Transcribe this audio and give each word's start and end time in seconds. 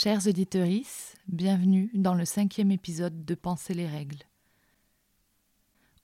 Chers 0.00 0.28
auditeurs, 0.28 0.68
bienvenue 1.26 1.90
dans 1.92 2.14
le 2.14 2.24
cinquième 2.24 2.70
épisode 2.70 3.24
de 3.24 3.34
Penser 3.34 3.74
les 3.74 3.88
règles. 3.88 4.22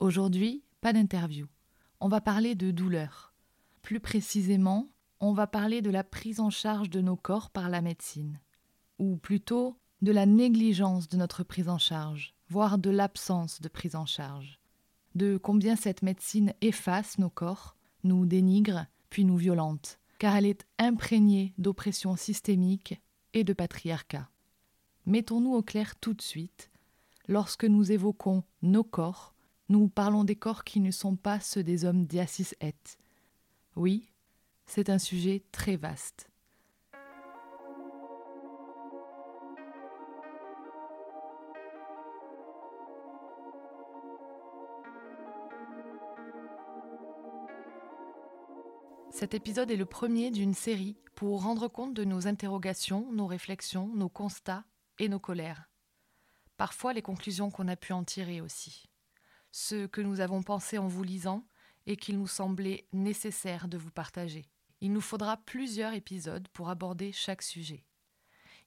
Aujourd'hui, 0.01 0.65
pas 0.81 0.93
d'interview. 0.93 1.47
On 2.01 2.09
va 2.09 2.21
parler 2.21 2.57
de 2.57 2.73
douleur. 2.73 3.33
Plus 3.83 4.01
précisément, 4.01 4.89
on 5.21 5.33
va 5.33 5.47
parler 5.47 5.81
de 5.81 5.91
la 5.91 6.03
prise 6.03 6.41
en 6.41 6.51
charge 6.51 6.91
de 6.91 7.01
nos 7.01 7.15
corps 7.15 7.51
par 7.51 7.69
la 7.69 7.83
médecine. 7.83 8.41
Ou 8.99 9.17
plutôt, 9.17 9.79
de 10.03 10.11
la 10.11 10.27
négligence 10.27 11.09
de 11.09 11.17
notre 11.17 11.45
prise 11.45 11.69
en 11.69 11.79
charge, 11.79 12.35
voire 12.49 12.79
de 12.79 12.91
l'absence 12.91 13.61
de 13.61 13.69
prise 13.69 13.95
en 13.95 14.07
charge. 14.07 14.59
De 15.15 15.37
combien 15.37 15.77
cette 15.77 16.03
médecine 16.03 16.53
efface 16.63 17.17
nos 17.19 17.31
corps, 17.31 17.77
nous 18.03 18.27
dénigre, 18.27 18.87
puis 19.09 19.25
nous 19.25 19.37
violente, 19.37 20.01
car 20.19 20.35
elle 20.35 20.47
est 20.47 20.67
imprégnée 20.81 21.55
d'oppression 21.59 22.17
systémique 22.17 23.01
et 23.35 23.45
de 23.45 23.53
patriarcat. 23.53 24.31
Mettons-nous 25.05 25.55
au 25.55 25.63
clair 25.63 25.97
tout 25.97 26.15
de 26.15 26.23
suite. 26.23 26.71
Lorsque 27.29 27.65
nous 27.65 27.93
évoquons 27.93 28.45
nos 28.63 28.85
corps, 28.85 29.35
nous 29.69 29.89
parlons 29.89 30.25
des 30.25 30.37
corps 30.37 30.65
qui 30.65 30.81
ne 30.81 30.91
sont 30.91 31.17
pas 31.17 31.41
ceux 31.41 31.63
des 31.63 31.85
hommes 31.85 32.07
d'Iasis 32.07 32.55
et. 32.61 32.99
Oui, 33.77 34.09
c'est 34.67 34.89
un 34.89 34.99
sujet 34.99 35.43
très 35.53 35.77
vaste. 35.77 36.29
Cet 49.11 49.33
épisode 49.33 49.71
est 49.71 49.77
le 49.77 49.87
premier 49.87 50.31
d'une 50.31 50.55
série 50.55 50.97
pour 51.25 51.43
rendre 51.43 51.69
compte 51.69 51.95
de 51.95 52.05
nos 52.05 52.27
interrogations, 52.27 53.11
nos 53.11 53.27
réflexions, 53.27 53.89
nos 53.95 54.11
constats 54.11 54.63
et 54.99 55.09
nos 55.09 55.19
colères. 55.19 55.71
Parfois 56.59 56.93
les 56.93 57.01
conclusions 57.01 57.51
qu'on 57.51 57.67
a 57.69 57.77
pu 57.77 57.95
en 57.95 58.05
tirer 58.05 58.43
aussi. 58.43 58.91
Ce 59.51 59.87
que 59.87 60.03
nous 60.03 60.21
avons 60.21 60.43
pensé 60.43 60.77
en 60.77 60.87
vous 60.87 61.03
lisant 61.03 61.47
et 61.87 61.97
qu'il 61.97 62.19
nous 62.19 62.27
semblait 62.27 62.87
nécessaire 62.93 63.69
de 63.69 63.79
vous 63.79 63.91
partager. 63.91 64.45
Il 64.83 64.93
nous 64.93 65.01
faudra 65.01 65.39
plusieurs 65.39 65.95
épisodes 65.95 66.47
pour 66.49 66.69
aborder 66.69 67.11
chaque 67.11 67.41
sujet. 67.41 67.87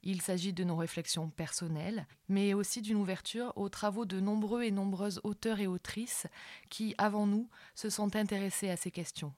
Il 0.02 0.24
s'agit 0.24 0.52
de 0.52 0.64
nos 0.64 0.78
réflexions 0.78 1.30
personnelles, 1.30 2.08
mais 2.28 2.56
aussi 2.56 2.82
d'une 2.82 2.98
ouverture 2.98 3.54
aux 3.56 3.70
travaux 3.70 4.06
de 4.06 4.20
nombreux 4.20 4.64
et 4.64 4.72
nombreuses 4.72 5.22
auteurs 5.24 5.60
et 5.60 5.68
autrices 5.68 6.26
qui, 6.72 6.96
avant 6.98 7.28
nous, 7.28 7.52
se 7.76 7.92
sont 7.92 8.16
intéressés 8.16 8.72
à 8.72 8.78
ces 8.78 8.90
questions. 8.90 9.36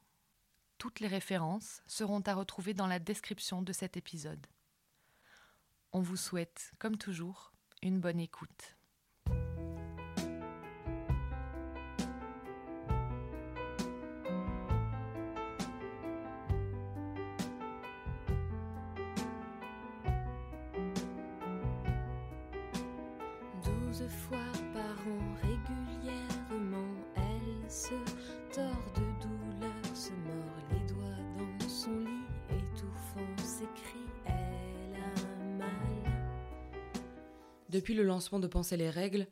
Toutes 0.79 1.01
les 1.01 1.07
références 1.07 1.81
seront 1.87 2.21
à 2.21 2.33
retrouver 2.33 2.73
dans 2.73 2.87
la 2.87 2.99
description 2.99 3.61
de 3.61 3.73
cet 3.73 3.97
épisode. 3.97 4.47
On 5.91 5.99
vous 5.99 6.15
souhaite, 6.15 6.71
comme 6.79 6.95
toujours, 6.95 7.51
une 7.83 7.99
bonne 7.99 8.21
écoute. 8.21 8.77
Douze 23.65 24.07
fois 24.07 24.39
par 24.73 25.07
an 25.09 25.35
régulièrement, 25.41 26.95
elle 27.17 27.69
se 27.69 27.95
tord 28.53 28.98
Depuis 37.69 37.93
le 37.93 38.01
lancement 38.01 38.39
de 38.39 38.47
Penser 38.47 38.77
les 38.77 38.89
règles, 38.89 39.27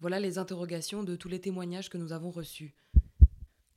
voilà 0.00 0.18
les 0.18 0.38
interrogations 0.38 1.04
de 1.04 1.14
tous 1.14 1.28
les 1.28 1.42
témoignages 1.42 1.90
que 1.90 1.98
nous 1.98 2.14
avons 2.14 2.30
reçus. 2.30 2.74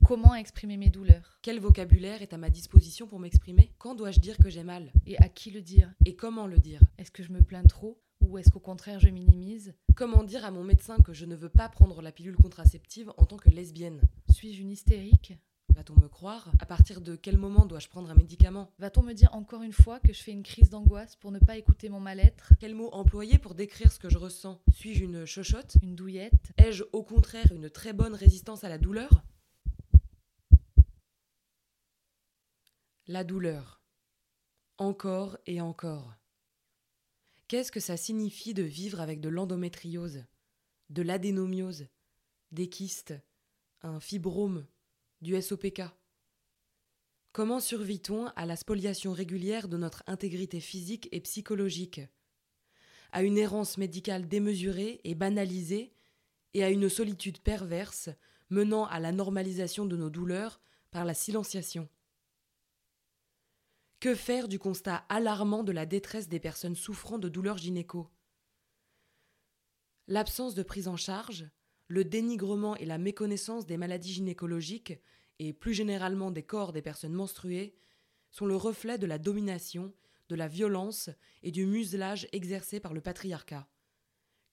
Comment 0.05 0.35
exprimer 0.35 0.77
mes 0.77 0.89
douleurs 0.89 1.37
Quel 1.41 1.59
vocabulaire 1.59 2.21
est 2.21 2.31
à 2.31 2.37
ma 2.37 2.49
disposition 2.49 3.07
pour 3.07 3.19
m'exprimer? 3.19 3.73
Quand 3.77 3.93
dois-je 3.93 4.21
dire 4.21 4.37
que 4.37 4.49
j'ai 4.49 4.63
mal? 4.63 4.93
Et 5.05 5.17
à 5.17 5.27
qui 5.27 5.51
le 5.51 5.61
dire? 5.61 5.93
Et 6.05 6.15
comment 6.15 6.47
le 6.47 6.59
dire? 6.59 6.79
Est-ce 6.97 7.11
que 7.11 7.23
je 7.23 7.33
me 7.33 7.43
plains 7.43 7.65
trop? 7.65 7.99
Ou 8.21 8.37
est-ce 8.37 8.49
qu'au 8.49 8.61
contraire 8.61 9.01
je 9.01 9.09
minimise? 9.09 9.73
Comment 9.97 10.23
dire 10.23 10.45
à 10.45 10.51
mon 10.51 10.63
médecin 10.63 10.95
que 10.99 11.11
je 11.11 11.25
ne 11.25 11.35
veux 11.35 11.49
pas 11.49 11.67
prendre 11.67 12.01
la 12.01 12.13
pilule 12.13 12.37
contraceptive 12.37 13.11
en 13.17 13.25
tant 13.25 13.37
que 13.37 13.49
lesbienne? 13.49 13.99
Suis-je 14.29 14.61
une 14.61 14.71
hystérique? 14.71 15.33
Va-t-on 15.75 15.99
me 15.99 16.07
croire? 16.07 16.49
À 16.59 16.65
partir 16.65 17.01
de 17.01 17.17
quel 17.17 17.37
moment 17.37 17.65
dois-je 17.65 17.89
prendre 17.89 18.09
un 18.09 18.15
médicament? 18.15 18.71
Va-t-on 18.79 19.03
me 19.03 19.11
dire 19.11 19.35
encore 19.35 19.61
une 19.61 19.73
fois 19.73 19.99
que 19.99 20.13
je 20.13 20.23
fais 20.23 20.31
une 20.31 20.41
crise 20.41 20.69
d'angoisse 20.69 21.17
pour 21.17 21.33
ne 21.33 21.39
pas 21.39 21.57
écouter 21.57 21.89
mon 21.89 21.99
mal-être? 21.99 22.53
Quel 22.61 22.73
mot 22.73 22.89
employer 22.93 23.39
pour 23.39 23.55
décrire 23.55 23.91
ce 23.91 23.99
que 23.99 24.09
je 24.09 24.17
ressens? 24.17 24.61
Suis-je 24.73 25.03
une 25.03 25.25
chochotte? 25.25 25.75
Une 25.83 25.97
douillette? 25.97 26.53
Ai-je 26.57 26.85
au 26.93 27.03
contraire 27.03 27.51
une 27.51 27.69
très 27.69 27.91
bonne 27.91 28.15
résistance 28.15 28.63
à 28.63 28.69
la 28.69 28.77
douleur? 28.77 29.25
La 33.07 33.25
douleur. 33.25 33.81
Encore 34.77 35.37
et 35.45 35.59
encore. 35.59 36.15
Qu'est-ce 37.49 37.73
que 37.73 37.81
ça 37.81 37.97
signifie 37.97 38.53
de 38.53 38.63
vivre 38.63 39.01
avec 39.01 39.19
de 39.19 39.27
l'endométriose, 39.27 40.23
de 40.89 41.01
l'adénomiose, 41.01 41.87
des 42.53 42.69
kystes, 42.69 43.13
un 43.81 43.99
fibrome, 43.99 44.65
du 45.21 45.39
SOPK 45.41 45.81
Comment 47.31 47.59
survit-on 47.59 48.27
à 48.27 48.45
la 48.45 48.55
spoliation 48.55 49.11
régulière 49.11 49.67
de 49.67 49.77
notre 49.77 50.03
intégrité 50.07 50.59
physique 50.59 51.09
et 51.11 51.19
psychologique? 51.19 52.01
À 53.11 53.23
une 53.23 53.37
errance 53.37 53.77
médicale 53.77 54.27
démesurée 54.27 55.01
et 55.03 55.15
banalisée 55.15 55.93
et 56.53 56.63
à 56.63 56.69
une 56.69 56.89
solitude 56.89 57.39
perverse 57.39 58.09
menant 58.49 58.85
à 58.85 58.99
la 58.99 59.11
normalisation 59.11 59.85
de 59.85 59.97
nos 59.97 60.09
douleurs 60.09 60.61
par 60.91 61.05
la 61.05 61.13
silenciation? 61.13 61.89
Que 63.99 64.15
faire 64.15 64.47
du 64.47 64.59
constat 64.59 65.05
alarmant 65.09 65.63
de 65.63 65.71
la 65.71 65.85
détresse 65.85 66.29
des 66.29 66.39
personnes 66.39 66.75
souffrant 66.75 67.17
de 67.17 67.27
douleurs 67.29 67.57
gynéco? 67.57 68.09
L'absence 70.07 70.55
de 70.55 70.63
prise 70.63 70.87
en 70.87 70.97
charge, 70.97 71.49
le 71.87 72.03
dénigrement 72.03 72.75
et 72.75 72.85
la 72.85 72.97
méconnaissance 72.97 73.65
des 73.65 73.77
maladies 73.77 74.13
gynécologiques 74.13 74.99
et 75.39 75.53
plus 75.53 75.73
généralement 75.73 76.31
des 76.31 76.43
corps 76.43 76.73
des 76.73 76.81
personnes 76.81 77.13
menstruées 77.13 77.75
sont 78.31 78.45
le 78.45 78.55
reflet 78.55 78.97
de 78.97 79.05
la 79.05 79.17
domination, 79.19 79.93
de 80.29 80.35
la 80.35 80.47
violence 80.47 81.09
et 81.43 81.51
du 81.51 81.65
muselage 81.65 82.27
exercé 82.31 82.79
par 82.79 82.93
le 82.93 83.01
patriarcat. 83.01 83.67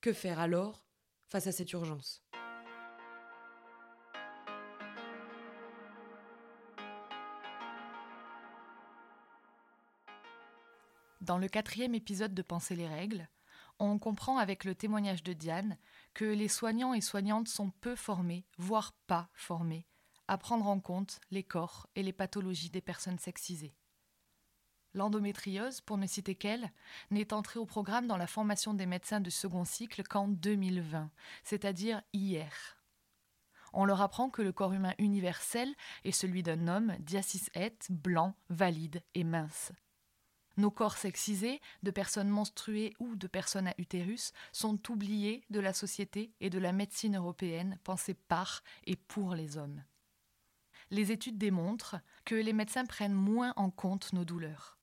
Que 0.01 0.13
faire 0.13 0.41
alors 0.41 0.85
face 1.27 1.47
à 1.47 1.53
cette 1.53 1.73
urgence? 1.73 2.23
Dans 11.23 11.39
le 11.39 11.49
quatrième 11.49 11.95
épisode 11.95 12.35
de 12.35 12.43
Penser 12.43 12.75
les 12.75 12.89
règles, 12.89 13.29
on 13.79 13.99
comprend 13.99 14.39
avec 14.39 14.65
le 14.65 14.75
témoignage 14.75 15.23
de 15.23 15.33
Diane 15.33 15.79
que 16.15 16.25
les 16.25 16.49
soignants 16.49 16.95
et 16.95 17.01
soignantes 17.01 17.49
sont 17.49 17.71
peu 17.81 17.97
formés, 17.97 18.45
voire 18.59 18.93
pas 19.07 19.29
formés, 19.35 19.87
à 20.29 20.39
prendre 20.39 20.67
en 20.67 20.81
compte 20.81 21.21
les 21.31 21.43
corps 21.43 21.87
et 21.95 22.03
les 22.03 22.13
pathologies 22.13 22.71
des 22.71 22.81
personnes 22.81 23.19
sexisées. 23.19 23.75
L'endométriose, 24.95 25.81
pour 25.81 25.97
ne 25.97 26.07
citer 26.07 26.35
qu'elle, 26.35 26.71
n'est 27.11 27.33
entrée 27.33 27.59
au 27.59 27.65
programme 27.65 28.07
dans 28.07 28.19
la 28.19 28.27
formation 28.27 28.75
des 28.75 28.87
médecins 28.87 29.21
de 29.21 29.31
second 29.31 29.65
cycle 29.65 30.03
qu'en 30.03 30.29
2020, 30.29 31.11
c'est-à-dire 31.45 32.03
hier. 32.13 32.79
On 33.73 33.87
leur 33.87 34.03
apprend 34.03 34.29
que 34.29 34.43
le 34.43 34.53
corps 34.53 34.75
humain 34.75 34.95
universel 34.99 35.75
est 36.05 36.13
celui 36.13 36.43
d'un 36.43 36.69
homme 36.69 36.95
diacis 37.01 37.47
blanc, 37.89 38.35
valide 38.51 39.03
et 39.15 39.25
mince. 39.25 39.73
Nos 40.57 40.71
corps 40.71 40.97
sexisés, 40.97 41.61
de 41.83 41.91
personnes 41.91 42.29
menstruées 42.29 42.95
ou 42.99 43.17
de 43.17 43.27
personnes 43.27 43.69
à 43.69 43.75
utérus, 43.79 44.33
sont 44.53 44.79
oubliés 44.91 45.45
de 45.51 45.61
la 45.61 45.73
société 45.73 46.33
et 46.41 46.51
de 46.51 46.59
la 46.59 46.73
médecine 46.73 47.17
européenne 47.17 47.79
pensée 47.85 48.15
par 48.15 48.63
et 48.85 48.97
pour 48.97 49.35
les 49.35 49.57
hommes. 49.57 49.83
Les 50.91 51.11
études 51.11 51.39
démontrent 51.39 51.97
que 52.25 52.35
les 52.35 52.53
médecins 52.53 52.85
prennent 52.85 53.15
moins 53.15 53.55
en 53.57 53.71
compte 53.71 54.13
nos 54.13 54.25
douleurs. 54.25 54.79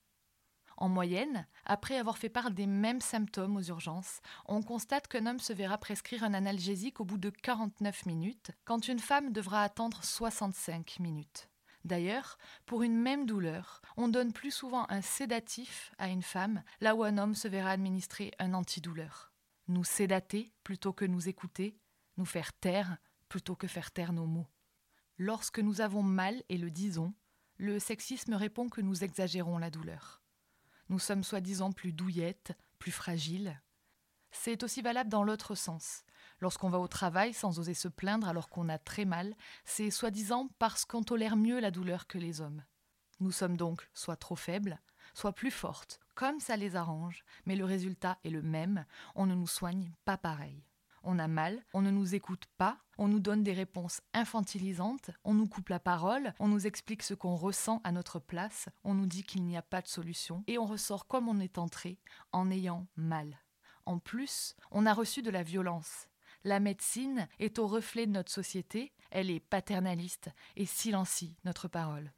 En 0.80 0.88
moyenne, 0.88 1.46
après 1.66 1.98
avoir 1.98 2.16
fait 2.16 2.30
part 2.30 2.50
des 2.50 2.66
mêmes 2.66 3.02
symptômes 3.02 3.58
aux 3.58 3.62
urgences, 3.62 4.20
on 4.46 4.62
constate 4.62 5.08
qu'un 5.08 5.26
homme 5.26 5.38
se 5.38 5.52
verra 5.52 5.76
prescrire 5.76 6.24
un 6.24 6.32
analgésique 6.32 7.00
au 7.00 7.04
bout 7.04 7.18
de 7.18 7.28
49 7.28 8.06
minutes, 8.06 8.50
quand 8.64 8.88
une 8.88 8.98
femme 8.98 9.30
devra 9.30 9.62
attendre 9.62 10.02
65 10.02 10.98
minutes. 10.98 11.49
D'ailleurs, 11.84 12.38
pour 12.66 12.82
une 12.82 12.96
même 12.96 13.26
douleur, 13.26 13.80
on 13.96 14.08
donne 14.08 14.32
plus 14.32 14.50
souvent 14.50 14.86
un 14.90 15.00
sédatif 15.00 15.92
à 15.98 16.08
une 16.08 16.22
femme, 16.22 16.62
là 16.80 16.94
où 16.94 17.04
un 17.04 17.16
homme 17.18 17.34
se 17.34 17.48
verra 17.48 17.70
administrer 17.70 18.32
un 18.38 18.52
antidouleur. 18.52 19.32
Nous 19.68 19.84
sédater 19.84 20.52
plutôt 20.62 20.92
que 20.92 21.04
nous 21.04 21.28
écouter, 21.28 21.78
nous 22.16 22.26
faire 22.26 22.52
taire 22.52 22.98
plutôt 23.28 23.56
que 23.56 23.66
faire 23.66 23.92
taire 23.92 24.12
nos 24.12 24.26
mots. 24.26 24.48
Lorsque 25.16 25.58
nous 25.58 25.80
avons 25.80 26.02
mal 26.02 26.42
et 26.48 26.58
le 26.58 26.70
disons, 26.70 27.14
le 27.56 27.78
sexisme 27.78 28.34
répond 28.34 28.68
que 28.68 28.80
nous 28.80 29.04
exagérons 29.04 29.58
la 29.58 29.70
douleur. 29.70 30.22
Nous 30.88 30.98
sommes 30.98 31.24
soi-disant 31.24 31.72
plus 31.72 31.92
douillettes, 31.92 32.52
plus 32.78 32.90
fragiles. 32.90 33.60
C'est 34.32 34.62
aussi 34.62 34.82
valable 34.82 35.10
dans 35.10 35.24
l'autre 35.24 35.54
sens. 35.54 36.04
Lorsqu'on 36.40 36.70
va 36.70 36.78
au 36.78 36.88
travail 36.88 37.34
sans 37.34 37.58
oser 37.58 37.74
se 37.74 37.88
plaindre 37.88 38.28
alors 38.28 38.48
qu'on 38.48 38.68
a 38.68 38.78
très 38.78 39.04
mal, 39.04 39.34
c'est 39.64 39.90
soi-disant 39.90 40.48
parce 40.58 40.84
qu'on 40.84 41.02
tolère 41.02 41.36
mieux 41.36 41.60
la 41.60 41.70
douleur 41.70 42.06
que 42.06 42.18
les 42.18 42.40
hommes. 42.40 42.62
Nous 43.20 43.32
sommes 43.32 43.56
donc 43.56 43.88
soit 43.92 44.16
trop 44.16 44.36
faibles, 44.36 44.80
soit 45.12 45.32
plus 45.32 45.50
fortes, 45.50 46.00
comme 46.14 46.40
ça 46.40 46.56
les 46.56 46.76
arrange, 46.76 47.24
mais 47.44 47.56
le 47.56 47.64
résultat 47.64 48.18
est 48.24 48.30
le 48.30 48.42
même, 48.42 48.86
on 49.14 49.26
ne 49.26 49.34
nous 49.34 49.46
soigne 49.46 49.92
pas 50.04 50.16
pareil. 50.16 50.64
On 51.02 51.18
a 51.18 51.28
mal, 51.28 51.62
on 51.72 51.80
ne 51.80 51.90
nous 51.90 52.14
écoute 52.14 52.44
pas, 52.58 52.78
on 52.98 53.08
nous 53.08 53.20
donne 53.20 53.42
des 53.42 53.54
réponses 53.54 54.02
infantilisantes, 54.12 55.10
on 55.24 55.32
nous 55.32 55.46
coupe 55.46 55.70
la 55.70 55.80
parole, 55.80 56.34
on 56.38 56.48
nous 56.48 56.66
explique 56.66 57.02
ce 57.02 57.14
qu'on 57.14 57.36
ressent 57.36 57.80
à 57.84 57.92
notre 57.92 58.18
place, 58.18 58.68
on 58.84 58.94
nous 58.94 59.06
dit 59.06 59.22
qu'il 59.22 59.44
n'y 59.44 59.56
a 59.56 59.62
pas 59.62 59.80
de 59.80 59.88
solution, 59.88 60.44
et 60.46 60.58
on 60.58 60.66
ressort 60.66 61.06
comme 61.06 61.28
on 61.28 61.40
est 61.40 61.56
entré, 61.56 61.98
en 62.32 62.50
ayant 62.50 62.86
mal. 62.96 63.38
En 63.86 63.98
plus, 63.98 64.54
on 64.70 64.84
a 64.84 64.92
reçu 64.92 65.22
de 65.22 65.30
la 65.30 65.42
violence. 65.42 66.09
La 66.44 66.58
médecine 66.58 67.28
est 67.38 67.58
au 67.58 67.66
reflet 67.66 68.06
de 68.06 68.12
notre 68.12 68.32
société, 68.32 68.92
elle 69.10 69.30
est 69.30 69.40
paternaliste 69.40 70.30
et 70.56 70.64
silencie 70.64 71.36
notre 71.44 71.68
parole. 71.68 72.12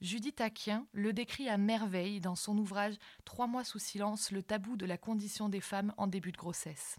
Judith 0.00 0.40
Aquin 0.40 0.86
le 0.92 1.12
décrit 1.12 1.48
à 1.48 1.58
merveille 1.58 2.20
dans 2.20 2.36
son 2.36 2.56
ouvrage 2.56 2.94
Trois 3.24 3.48
mois 3.48 3.64
sous 3.64 3.80
silence, 3.80 4.30
le 4.30 4.42
tabou 4.42 4.76
de 4.76 4.86
la 4.86 4.96
condition 4.96 5.48
des 5.48 5.60
femmes 5.60 5.92
en 5.98 6.06
début 6.06 6.32
de 6.32 6.38
grossesse. 6.38 6.98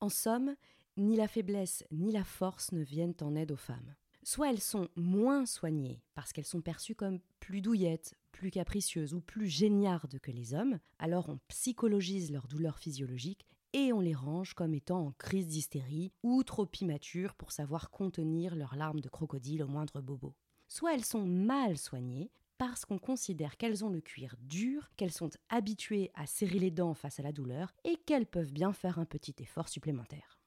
En 0.00 0.08
somme, 0.08 0.56
ni 0.96 1.16
la 1.16 1.28
faiblesse 1.28 1.84
ni 1.90 2.10
la 2.10 2.24
force 2.24 2.72
ne 2.72 2.82
viennent 2.82 3.14
en 3.20 3.36
aide 3.36 3.52
aux 3.52 3.56
femmes. 3.56 3.94
Soit 4.24 4.50
elles 4.50 4.60
sont 4.60 4.88
moins 4.96 5.46
soignées 5.46 6.02
parce 6.14 6.32
qu'elles 6.32 6.44
sont 6.44 6.60
perçues 6.60 6.94
comme 6.94 7.20
plus 7.40 7.60
douillettes, 7.60 8.14
plus 8.32 8.50
capricieuses 8.50 9.14
ou 9.14 9.20
plus 9.20 9.48
géniardes 9.48 10.18
que 10.18 10.30
les 10.30 10.54
hommes, 10.54 10.80
alors 10.98 11.28
on 11.28 11.38
psychologise 11.48 12.32
leur 12.32 12.48
douleur 12.48 12.78
physiologique 12.78 13.46
et 13.72 13.92
on 13.92 14.00
les 14.00 14.14
range 14.14 14.54
comme 14.54 14.74
étant 14.74 15.06
en 15.06 15.12
crise 15.12 15.46
d'hystérie 15.46 16.12
ou 16.22 16.42
trop 16.42 16.68
immatures 16.80 17.34
pour 17.34 17.52
savoir 17.52 17.90
contenir 17.90 18.54
leurs 18.54 18.76
larmes 18.76 19.00
de 19.00 19.08
crocodile 19.08 19.62
au 19.62 19.68
moindre 19.68 20.00
bobo. 20.00 20.34
Soit 20.68 20.94
elles 20.94 21.04
sont 21.04 21.26
mal 21.26 21.78
soignées 21.78 22.30
parce 22.58 22.84
qu'on 22.84 22.98
considère 22.98 23.56
qu'elles 23.56 23.84
ont 23.84 23.90
le 23.90 24.00
cuir 24.00 24.34
dur, 24.40 24.90
qu'elles 24.96 25.12
sont 25.12 25.30
habituées 25.48 26.10
à 26.14 26.26
serrer 26.26 26.58
les 26.58 26.70
dents 26.70 26.94
face 26.94 27.20
à 27.20 27.22
la 27.22 27.32
douleur 27.32 27.72
et 27.84 27.96
qu'elles 27.96 28.26
peuvent 28.26 28.52
bien 28.52 28.72
faire 28.72 28.98
un 28.98 29.04
petit 29.04 29.34
effort 29.38 29.68
supplémentaire. 29.68 30.38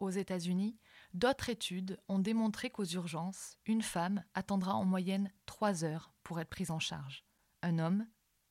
Aux 0.00 0.10
États-Unis, 0.10 0.78
d'autres 1.14 1.50
études 1.50 2.00
ont 2.08 2.18
démontré 2.18 2.70
qu'aux 2.70 2.84
urgences, 2.84 3.56
une 3.66 3.82
femme 3.82 4.24
attendra 4.34 4.74
en 4.74 4.84
moyenne 4.84 5.30
3 5.46 5.84
heures 5.84 6.12
pour 6.24 6.40
être 6.40 6.48
prise 6.48 6.72
en 6.72 6.80
charge. 6.80 7.24
Un 7.62 7.78
homme, 7.78 8.06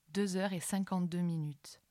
2 0.10 0.38
heures 0.38 0.54
et 0.54 0.62
52 0.62 1.18
minutes. 1.18 1.82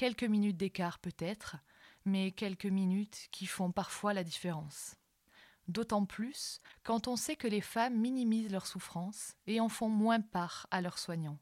Quelques 0.00 0.24
minutes 0.24 0.56
d'écart 0.56 0.98
peut-être, 0.98 1.58
mais 2.06 2.32
quelques 2.32 2.64
minutes 2.64 3.28
qui 3.32 3.44
font 3.44 3.70
parfois 3.70 4.14
la 4.14 4.24
différence 4.24 4.96
d'autant 5.68 6.06
plus 6.06 6.62
quand 6.84 7.06
on 7.06 7.16
sait 7.16 7.36
que 7.36 7.46
les 7.46 7.60
femmes 7.60 8.00
minimisent 8.00 8.50
leur 8.50 8.66
souffrance 8.66 9.34
et 9.46 9.60
en 9.60 9.68
font 9.68 9.90
moins 9.90 10.22
part 10.22 10.66
à 10.70 10.80
leurs 10.80 10.98
soignants. 10.98 11.38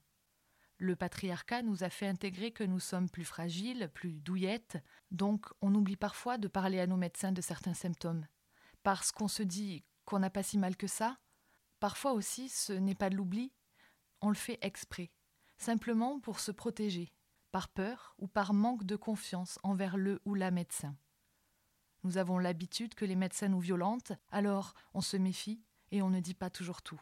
Le 0.76 0.96
patriarcat 0.96 1.62
nous 1.62 1.84
a 1.84 1.88
fait 1.88 2.08
intégrer 2.08 2.50
que 2.50 2.64
nous 2.64 2.80
sommes 2.80 3.08
plus 3.08 3.24
fragiles, 3.24 3.92
plus 3.94 4.20
douillettes, 4.22 4.78
donc 5.12 5.46
on 5.60 5.72
oublie 5.76 5.94
parfois 5.94 6.36
de 6.36 6.48
parler 6.48 6.80
à 6.80 6.88
nos 6.88 6.96
médecins 6.96 7.30
de 7.30 7.40
certains 7.40 7.74
symptômes, 7.74 8.26
parce 8.82 9.12
qu'on 9.12 9.28
se 9.28 9.44
dit 9.44 9.84
qu'on 10.04 10.18
n'a 10.18 10.30
pas 10.30 10.42
si 10.42 10.58
mal 10.58 10.76
que 10.76 10.88
ça. 10.88 11.16
Parfois 11.78 12.10
aussi, 12.10 12.48
ce 12.48 12.72
n'est 12.72 12.96
pas 12.96 13.08
de 13.08 13.14
l'oubli, 13.14 13.52
on 14.20 14.30
le 14.30 14.34
fait 14.34 14.58
exprès, 14.62 15.12
simplement 15.58 16.18
pour 16.18 16.40
se 16.40 16.50
protéger, 16.50 17.12
par 17.50 17.68
peur 17.68 18.14
ou 18.18 18.28
par 18.28 18.52
manque 18.52 18.84
de 18.84 18.96
confiance 18.96 19.58
envers 19.62 19.96
le 19.96 20.20
ou 20.24 20.34
la 20.34 20.50
médecin. 20.50 20.96
Nous 22.04 22.18
avons 22.18 22.38
l'habitude 22.38 22.94
que 22.94 23.04
les 23.04 23.16
médecins 23.16 23.48
nous 23.48 23.60
violentent, 23.60 24.12
alors 24.30 24.74
on 24.94 25.00
se 25.00 25.16
méfie 25.16 25.60
et 25.90 26.02
on 26.02 26.10
ne 26.10 26.20
dit 26.20 26.34
pas 26.34 26.50
toujours 26.50 26.82
tout. 26.82 27.00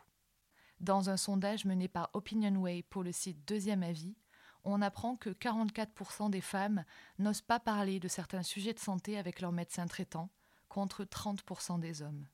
Dans 0.80 1.10
un 1.10 1.16
sondage 1.16 1.64
mené 1.64 1.88
par 1.88 2.10
Opinionway 2.12 2.82
pour 2.82 3.02
le 3.02 3.12
site 3.12 3.46
Deuxième 3.46 3.82
Avis, 3.82 4.16
on 4.64 4.82
apprend 4.82 5.16
que 5.16 5.30
44% 5.30 6.28
des 6.30 6.40
femmes 6.40 6.84
n'osent 7.18 7.40
pas 7.40 7.60
parler 7.60 8.00
de 8.00 8.08
certains 8.08 8.42
sujets 8.42 8.74
de 8.74 8.78
santé 8.78 9.16
avec 9.16 9.40
leur 9.40 9.52
médecin 9.52 9.86
traitant, 9.86 10.28
contre 10.68 11.04
30% 11.04 11.78
des 11.78 12.02
hommes. 12.02 12.26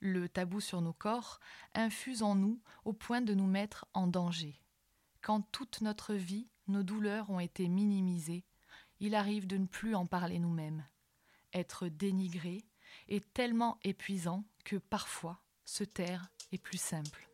Le 0.00 0.28
tabou 0.28 0.60
sur 0.60 0.80
nos 0.80 0.92
corps 0.92 1.40
infuse 1.74 2.22
en 2.22 2.34
nous 2.34 2.60
au 2.84 2.92
point 2.92 3.20
de 3.20 3.34
nous 3.34 3.46
mettre 3.46 3.86
en 3.92 4.06
danger. 4.06 4.60
Quand 5.20 5.42
toute 5.52 5.80
notre 5.80 6.14
vie, 6.14 6.48
nos 6.70 6.82
douleurs 6.82 7.30
ont 7.30 7.40
été 7.40 7.68
minimisées, 7.68 8.44
il 8.98 9.14
arrive 9.14 9.46
de 9.46 9.56
ne 9.56 9.66
plus 9.66 9.94
en 9.94 10.06
parler 10.06 10.38
nous-mêmes 10.38 10.84
être 11.52 11.88
dénigré 11.88 12.64
est 13.08 13.32
tellement 13.32 13.78
épuisant 13.84 14.44
que 14.64 14.76
parfois 14.76 15.40
se 15.64 15.84
taire 15.84 16.30
est 16.52 16.58
plus 16.58 16.80
simple. 16.80 17.28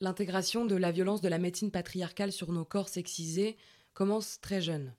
L'intégration 0.00 0.66
de 0.66 0.76
la 0.76 0.92
violence 0.92 1.22
de 1.22 1.28
la 1.28 1.38
médecine 1.38 1.70
patriarcale 1.70 2.30
sur 2.30 2.52
nos 2.52 2.66
corps 2.66 2.88
sexisés 2.88 3.56
commence 3.94 4.40
très 4.40 4.60
jeune. 4.60 4.94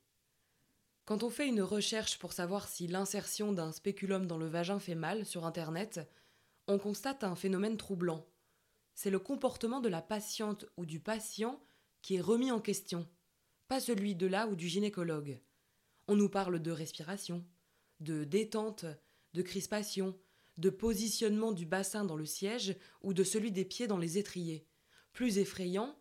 Quand 1.05 1.23
on 1.23 1.29
fait 1.29 1.47
une 1.47 1.61
recherche 1.61 2.17
pour 2.17 2.33
savoir 2.33 2.67
si 2.67 2.87
l'insertion 2.87 3.53
d'un 3.53 3.71
spéculum 3.71 4.25
dans 4.25 4.39
le 4.39 4.47
vagin 4.47 4.79
fait 4.79 4.95
mal 4.95 5.25
sur 5.25 5.45
Internet, 5.45 6.01
on 6.67 6.77
constate 6.77 7.23
un 7.23 7.35
phénomène 7.35 7.77
troublant 7.77 8.25
c'est 8.97 9.11
le 9.11 9.19
comportement 9.19 9.79
de 9.79 9.89
la 9.89 10.01
patiente 10.01 10.65
ou 10.75 10.87
du 10.87 10.99
patient 10.99 11.61
qui 12.01 12.15
est 12.15 12.21
remis 12.21 12.49
en 12.49 12.59
question, 12.59 13.07
pas 13.67 13.79
celui 13.79 14.15
de 14.15 14.25
là 14.25 14.47
ou 14.47 14.55
du 14.55 14.67
gynécologue. 14.67 15.39
On 16.07 16.15
nous 16.15 16.29
parle 16.29 16.59
de 16.59 16.71
respiration, 16.71 17.45
de 17.99 18.23
détente, 18.23 18.85
de 19.35 19.43
crispation, 19.43 20.17
de 20.57 20.71
positionnement 20.71 21.51
du 21.51 21.67
bassin 21.67 22.05
dans 22.05 22.15
le 22.15 22.25
siège 22.25 22.75
ou 23.03 23.13
de 23.13 23.23
celui 23.23 23.51
des 23.51 23.65
pieds 23.65 23.85
dans 23.85 23.99
les 23.99 24.17
étriers. 24.17 24.65
Plus 25.13 25.37
effrayant, 25.37 25.95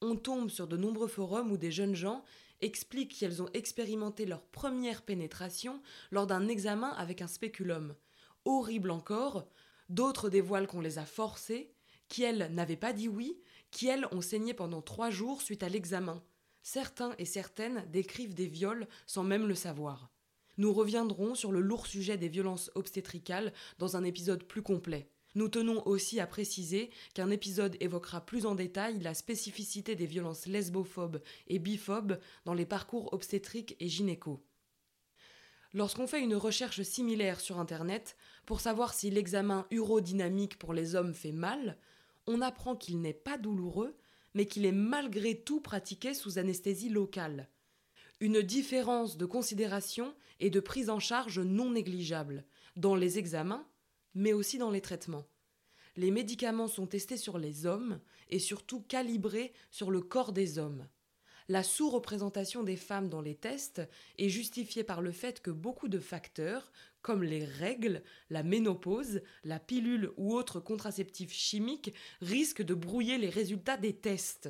on 0.00 0.14
tombe 0.14 0.48
sur 0.48 0.68
de 0.68 0.76
nombreux 0.76 1.08
forums 1.08 1.50
où 1.50 1.56
des 1.56 1.72
jeunes 1.72 1.96
gens 1.96 2.22
expliquent 2.60 3.18
qu'elles 3.18 3.42
ont 3.42 3.50
expérimenté 3.54 4.24
leur 4.24 4.44
première 4.44 5.02
pénétration 5.02 5.82
lors 6.12 6.28
d'un 6.28 6.46
examen 6.46 6.90
avec 6.90 7.22
un 7.22 7.26
spéculum. 7.26 7.96
Horrible 8.44 8.92
encore, 8.92 9.48
d'autres 9.88 10.30
dévoilent 10.30 10.66
qu'on 10.66 10.80
les 10.80 10.98
a 10.98 11.06
forcés, 11.06 11.72
qui 12.08 12.22
elles 12.22 12.52
n'avaient 12.52 12.76
pas 12.76 12.92
dit 12.92 13.08
oui, 13.08 13.40
qui 13.70 13.88
elles 13.88 14.06
ont 14.12 14.20
saigné 14.20 14.54
pendant 14.54 14.82
trois 14.82 15.10
jours 15.10 15.42
suite 15.42 15.62
à 15.62 15.68
l'examen. 15.68 16.22
Certains 16.62 17.14
et 17.18 17.24
certaines 17.24 17.84
décrivent 17.90 18.34
des 18.34 18.46
viols 18.46 18.88
sans 19.06 19.22
même 19.22 19.46
le 19.46 19.54
savoir. 19.54 20.10
Nous 20.58 20.72
reviendrons 20.72 21.34
sur 21.34 21.52
le 21.52 21.60
lourd 21.60 21.86
sujet 21.86 22.16
des 22.16 22.28
violences 22.28 22.70
obstétricales 22.74 23.52
dans 23.78 23.96
un 23.96 24.04
épisode 24.04 24.44
plus 24.44 24.62
complet. 24.62 25.10
Nous 25.34 25.48
tenons 25.50 25.86
aussi 25.86 26.18
à 26.18 26.26
préciser 26.26 26.88
qu'un 27.12 27.30
épisode 27.30 27.76
évoquera 27.80 28.24
plus 28.24 28.46
en 28.46 28.54
détail 28.54 29.00
la 29.00 29.12
spécificité 29.12 29.94
des 29.94 30.06
violences 30.06 30.46
lesbophobes 30.46 31.20
et 31.46 31.58
biphobes 31.58 32.18
dans 32.46 32.54
les 32.54 32.64
parcours 32.64 33.12
obstétriques 33.12 33.76
et 33.78 33.88
gynéco. 33.88 34.42
Lorsqu'on 35.76 36.06
fait 36.06 36.22
une 36.22 36.36
recherche 36.36 36.80
similaire 36.80 37.38
sur 37.38 37.58
Internet 37.58 38.16
pour 38.46 38.62
savoir 38.62 38.94
si 38.94 39.10
l'examen 39.10 39.66
urodynamique 39.70 40.58
pour 40.58 40.72
les 40.72 40.94
hommes 40.94 41.12
fait 41.12 41.32
mal, 41.32 41.76
on 42.26 42.40
apprend 42.40 42.76
qu'il 42.76 43.02
n'est 43.02 43.12
pas 43.12 43.36
douloureux, 43.36 43.94
mais 44.32 44.46
qu'il 44.46 44.64
est 44.64 44.72
malgré 44.72 45.38
tout 45.38 45.60
pratiqué 45.60 46.14
sous 46.14 46.38
anesthésie 46.38 46.88
locale. 46.88 47.50
Une 48.20 48.40
différence 48.40 49.18
de 49.18 49.26
considération 49.26 50.14
et 50.40 50.48
de 50.48 50.60
prise 50.60 50.88
en 50.88 50.98
charge 50.98 51.40
non 51.40 51.72
négligeable, 51.72 52.46
dans 52.76 52.94
les 52.94 53.18
examens, 53.18 53.68
mais 54.14 54.32
aussi 54.32 54.56
dans 54.56 54.70
les 54.70 54.80
traitements. 54.80 55.26
Les 55.96 56.10
médicaments 56.10 56.68
sont 56.68 56.86
testés 56.86 57.18
sur 57.18 57.36
les 57.36 57.66
hommes 57.66 58.00
et 58.30 58.38
surtout 58.38 58.80
calibrés 58.80 59.52
sur 59.70 59.90
le 59.90 60.00
corps 60.00 60.32
des 60.32 60.56
hommes 60.56 60.88
la 61.48 61.62
sous-représentation 61.62 62.64
des 62.64 62.76
femmes 62.76 63.08
dans 63.08 63.20
les 63.20 63.36
tests 63.36 63.82
est 64.18 64.28
justifiée 64.28 64.82
par 64.82 65.00
le 65.00 65.12
fait 65.12 65.40
que 65.40 65.52
beaucoup 65.52 65.88
de 65.88 66.00
facteurs, 66.00 66.72
comme 67.02 67.22
les 67.22 67.44
règles, 67.44 68.02
la 68.30 68.42
ménopause, 68.42 69.22
la 69.44 69.60
pilule 69.60 70.10
ou 70.16 70.34
autres 70.34 70.58
contraceptifs 70.58 71.32
chimiques, 71.32 71.94
risquent 72.20 72.64
de 72.64 72.74
brouiller 72.74 73.16
les 73.16 73.30
résultats 73.30 73.76
des 73.76 73.94
tests. 73.94 74.48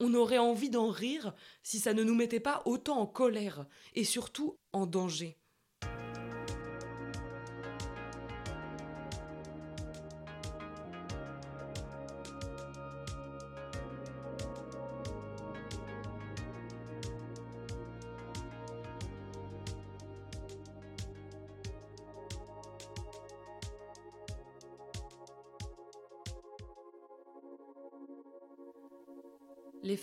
On 0.00 0.14
aurait 0.14 0.38
envie 0.38 0.70
d'en 0.70 0.88
rire 0.88 1.34
si 1.62 1.78
ça 1.78 1.92
ne 1.92 2.02
nous 2.02 2.14
mettait 2.14 2.40
pas 2.40 2.62
autant 2.64 2.98
en 2.98 3.06
colère 3.06 3.66
et 3.94 4.04
surtout 4.04 4.56
en 4.72 4.86
danger. 4.86 5.36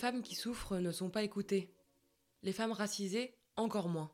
Femmes 0.00 0.22
qui 0.22 0.34
souffrent 0.34 0.78
ne 0.78 0.92
sont 0.92 1.10
pas 1.10 1.22
écoutées. 1.22 1.74
Les 2.42 2.54
femmes 2.54 2.72
racisées, 2.72 3.36
encore 3.56 3.90
moins. 3.90 4.10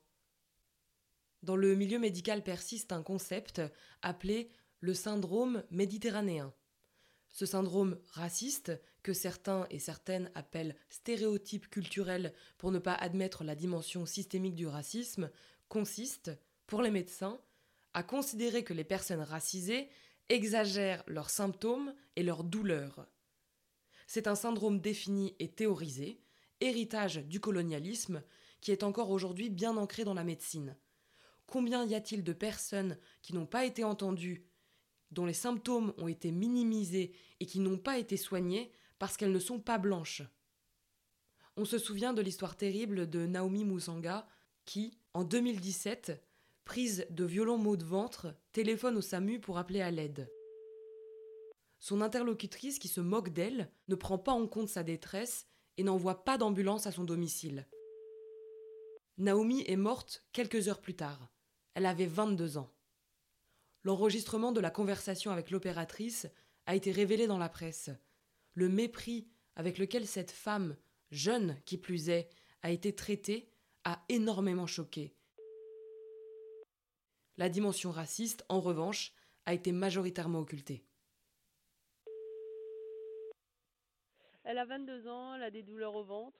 Dans 1.45 1.55
le 1.55 1.77
milieu 1.77 2.01
médical 2.01 2.43
persiste 2.43 2.91
un 2.91 3.05
concept 3.05 3.63
appelé 4.03 4.51
le 4.81 4.95
syndrome 4.95 5.63
méditerranéen. 5.71 6.53
Ce 7.31 7.47
syndrome 7.47 8.01
raciste, 8.09 8.73
que 9.05 9.13
certains 9.13 9.69
et 9.71 9.79
certaines 9.79 10.33
appellent 10.35 10.75
stéréotype 10.89 11.71
culturel 11.71 12.35
pour 12.59 12.73
ne 12.73 12.81
pas 12.81 12.95
admettre 12.95 13.45
la 13.45 13.55
dimension 13.55 14.07
systémique 14.07 14.57
du 14.57 14.67
racisme, 14.67 15.31
consiste, 15.69 16.33
pour 16.67 16.83
les 16.83 16.91
médecins, 16.91 17.41
à 17.95 18.03
considérer 18.03 18.65
que 18.65 18.75
les 18.75 18.83
personnes 18.83 19.21
racisées 19.21 19.89
exagèrent 20.29 21.05
leurs 21.07 21.31
symptômes 21.31 21.95
et 22.17 22.25
leurs 22.25 22.43
douleurs. 22.43 23.07
C'est 24.07 24.29
un 24.29 24.35
syndrome 24.35 24.81
défini 24.81 25.35
et 25.39 25.49
théorisé, 25.49 26.21
héritage 26.61 27.17
du 27.17 27.41
colonialisme, 27.41 28.23
qui 28.61 28.73
est 28.73 28.83
encore 28.83 29.11
aujourd'hui 29.11 29.51
bien 29.51 29.77
ancré 29.77 30.05
dans 30.05 30.15
la 30.15 30.25
médecine. 30.25 30.77
Combien 31.47 31.85
y 31.85 31.95
a-t-il 31.95 32.25
de 32.25 32.33
personnes 32.33 32.99
qui 33.23 33.35
n'ont 33.35 33.47
pas 33.47 33.65
été 33.65 33.85
entendues, 33.85 34.45
dont 35.11 35.27
les 35.27 35.33
symptômes 35.33 35.93
ont 35.99 36.09
été 36.09 36.33
minimisés 36.33 37.13
et 37.41 37.47
qui 37.47 37.61
n'ont 37.61 37.79
pas 37.79 37.99
été 37.99 38.17
soignées 38.17 38.73
parce 38.99 39.17
qu'elles 39.17 39.33
ne 39.33 39.39
sont 39.39 39.61
pas 39.61 39.79
blanches? 39.79 40.23
On 41.57 41.65
se 41.65 41.79
souvient 41.79 42.13
de 42.13 42.23
l'histoire 42.23 42.57
terrible 42.57 43.09
de 43.09 43.27
Naomi 43.27 43.65
Musanga 43.65 44.27
qui, 44.65 44.99
en 45.15 45.25
2017, 45.25 46.23
prise 46.65 47.07
de 47.11 47.25
violents 47.25 47.59
maux 47.59 47.77
de 47.77 47.85
ventre, 47.85 48.35
téléphone 48.53 48.97
au 48.97 49.01
SAMU 49.01 49.41
pour 49.41 49.57
appeler 49.57 49.81
à 49.81 49.91
l'aide. 49.91 50.29
Son 51.79 52.01
interlocutrice, 52.01 52.79
qui 52.79 52.89
se 52.89 53.01
moque 53.01 53.31
d'elle, 53.31 53.71
ne 53.89 53.95
prend 53.95 54.19
pas 54.19 54.33
en 54.33 54.47
compte 54.47 54.69
sa 54.69 54.83
détresse 54.83 55.47
et 55.77 55.83
n'envoie 55.83 56.25
pas 56.25 56.39
d'ambulance 56.39 56.87
à 56.87 56.93
son 56.93 57.05
domicile. 57.05 57.67
Naomi 59.19 59.65
est 59.67 59.77
morte 59.77 60.25
quelques 60.33 60.69
heures 60.69 60.81
plus 60.81 60.97
tard. 60.97 61.31
Elle 61.75 61.87
avait 61.87 62.07
22 62.07 62.59
ans. 62.59 62.73
L'enregistrement 63.83 64.53
de 64.53 64.61
la 64.61 64.71
conversation 64.71 65.31
avec 65.31 65.51
l'opératrice 65.51 66.27
a 66.67 66.75
été 66.75 66.91
révélé 66.91 67.27
dans 67.27 67.39
la 67.39 67.49
presse. 67.49 67.91
Le 68.55 68.69
mépris 68.69 69.29
avec 69.55 69.79
lequel 69.79 70.07
cette 70.07 70.31
femme, 70.31 70.77
jeune 71.11 71.57
qui 71.65 71.79
plus 71.79 72.09
est, 72.11 72.29
a 72.63 72.71
été 72.71 72.95
traitée 72.95 73.49
a 73.85 74.03
énormément 74.09 74.67
choqué. 74.67 75.15
La 77.37 77.49
dimension 77.49 77.91
raciste, 77.91 78.45
en 78.49 78.61
revanche, 78.61 79.13
a 79.45 79.55
été 79.55 79.71
majoritairement 79.71 80.41
occultée. 80.41 80.85
Elle 84.49 84.59
a 84.59 84.65
22 84.65 85.09
ans, 85.09 85.35
elle 85.35 85.43
a 85.43 85.51
des 85.51 85.63
douleurs 85.65 85.95
au 85.95 86.05
ventre. 86.05 86.39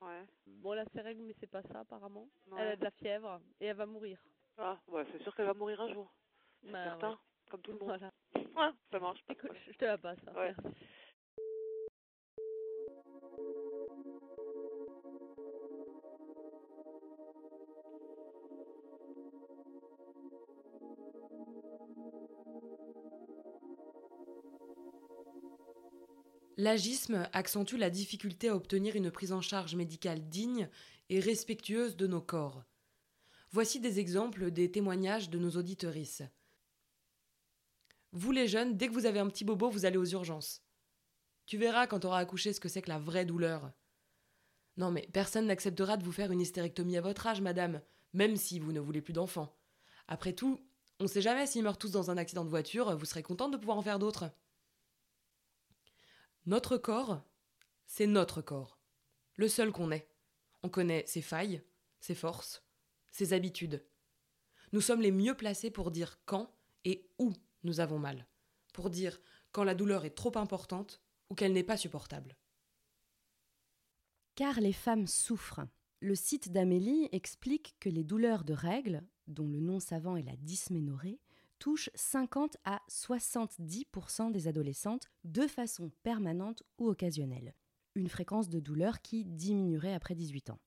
Ouais. 0.00 0.24
Bon, 0.46 0.72
elle 0.72 0.78
a 0.78 0.84
ses 0.94 1.00
règles, 1.00 1.22
mais 1.22 1.34
c'est 1.40 1.50
pas 1.50 1.62
ça 1.62 1.80
apparemment. 1.80 2.28
Ouais. 2.50 2.60
Elle 2.62 2.68
a 2.68 2.76
de 2.76 2.84
la 2.84 2.90
fièvre 2.92 3.40
et 3.60 3.66
elle 3.66 3.76
va 3.76 3.84
mourir. 3.86 4.18
Ah, 4.56 4.78
ouais, 4.88 5.04
c'est 5.12 5.20
sûr 5.22 5.34
qu'elle 5.34 5.46
va 5.46 5.54
mourir 5.54 5.80
un 5.80 5.92
jour. 5.92 6.12
C'est 6.62 6.70
Bah, 6.70 6.84
certain, 6.84 7.10
ouais. 7.10 7.16
comme 7.50 7.60
tout 7.62 7.72
le 7.72 7.78
monde. 7.78 7.88
Voilà. 7.88 8.12
Ouais, 8.34 8.72
ça 8.92 8.98
marche. 9.00 9.22
pas 9.24 9.32
Écoute, 9.32 9.50
je 9.66 9.76
te 9.76 9.84
la 9.84 9.98
passe. 9.98 10.18
hein, 10.28 10.32
Ouais. 10.36 10.54
merci. 10.64 10.78
L'agisme 26.60 27.26
accentue 27.32 27.78
la 27.78 27.88
difficulté 27.88 28.50
à 28.50 28.54
obtenir 28.54 28.94
une 28.94 29.10
prise 29.10 29.32
en 29.32 29.40
charge 29.40 29.74
médicale 29.74 30.28
digne 30.28 30.68
et 31.08 31.18
respectueuse 31.18 31.96
de 31.96 32.06
nos 32.06 32.20
corps. 32.20 32.64
Voici 33.50 33.80
des 33.80 33.98
exemples 33.98 34.50
des 34.50 34.70
témoignages 34.70 35.30
de 35.30 35.38
nos 35.38 35.52
auditorices. 35.52 36.20
Vous 38.12 38.30
les 38.30 38.46
jeunes, 38.46 38.76
dès 38.76 38.88
que 38.88 38.92
vous 38.92 39.06
avez 39.06 39.20
un 39.20 39.28
petit 39.28 39.42
bobo, 39.42 39.70
vous 39.70 39.86
allez 39.86 39.96
aux 39.96 40.04
urgences. 40.04 40.62
Tu 41.46 41.56
verras 41.56 41.86
quand 41.86 42.00
t'auras 42.00 42.18
accouché 42.18 42.52
ce 42.52 42.60
que 42.60 42.68
c'est 42.68 42.82
que 42.82 42.90
la 42.90 42.98
vraie 42.98 43.24
douleur. 43.24 43.72
Non 44.76 44.90
mais 44.90 45.08
personne 45.14 45.46
n'acceptera 45.46 45.96
de 45.96 46.04
vous 46.04 46.12
faire 46.12 46.30
une 46.30 46.42
hystérectomie 46.42 46.98
à 46.98 47.00
votre 47.00 47.26
âge, 47.26 47.40
madame, 47.40 47.80
même 48.12 48.36
si 48.36 48.58
vous 48.58 48.72
ne 48.72 48.80
voulez 48.80 49.00
plus 49.00 49.14
d'enfants. 49.14 49.56
Après 50.08 50.34
tout, 50.34 50.60
on 50.98 51.06
sait 51.06 51.22
jamais 51.22 51.46
s'ils 51.46 51.62
meurent 51.62 51.78
tous 51.78 51.92
dans 51.92 52.10
un 52.10 52.18
accident 52.18 52.44
de 52.44 52.50
voiture, 52.50 52.94
vous 52.98 53.06
serez 53.06 53.22
contente 53.22 53.52
de 53.52 53.56
pouvoir 53.56 53.78
en 53.78 53.82
faire 53.82 53.98
d'autres. 53.98 54.30
Notre 56.46 56.78
corps, 56.78 57.22
c'est 57.86 58.06
notre 58.06 58.40
corps. 58.40 58.78
Le 59.34 59.46
seul 59.46 59.72
qu'on 59.72 59.92
ait. 59.92 60.08
On 60.62 60.70
connaît 60.70 61.04
ses 61.06 61.20
failles, 61.20 61.62
ses 62.00 62.14
forces, 62.14 62.64
ses 63.10 63.34
habitudes. 63.34 63.84
Nous 64.72 64.80
sommes 64.80 65.02
les 65.02 65.10
mieux 65.10 65.36
placés 65.36 65.70
pour 65.70 65.90
dire 65.90 66.18
quand 66.24 66.54
et 66.84 67.10
où 67.18 67.32
nous 67.62 67.80
avons 67.80 67.98
mal. 67.98 68.26
Pour 68.72 68.88
dire 68.88 69.20
quand 69.52 69.64
la 69.64 69.74
douleur 69.74 70.04
est 70.04 70.14
trop 70.14 70.36
importante 70.38 71.02
ou 71.28 71.34
qu'elle 71.34 71.52
n'est 71.52 71.62
pas 71.62 71.76
supportable. 71.76 72.36
Car 74.34 74.60
les 74.60 74.72
femmes 74.72 75.06
souffrent. 75.06 75.66
Le 76.00 76.14
site 76.14 76.50
d'Amélie 76.50 77.08
explique 77.12 77.76
que 77.80 77.90
les 77.90 78.04
douleurs 78.04 78.44
de 78.44 78.54
règles, 78.54 79.02
dont 79.26 79.46
le 79.46 79.60
nom 79.60 79.80
savant 79.80 80.16
est 80.16 80.22
la 80.22 80.36
dysménorrhée, 80.36 81.20
touchent 81.60 81.90
50 81.94 82.56
à 82.64 82.80
70% 82.90 84.32
des 84.32 84.48
adolescentes 84.48 85.08
de 85.22 85.46
façon 85.46 85.92
permanente 86.02 86.64
ou 86.78 86.88
occasionnelle. 86.88 87.54
Une 87.94 88.08
fréquence 88.08 88.48
de 88.48 88.58
douleur 88.58 89.00
qui 89.02 89.24
diminuerait 89.24 89.94
après 89.94 90.16
18 90.16 90.50
ans. 90.50 90.58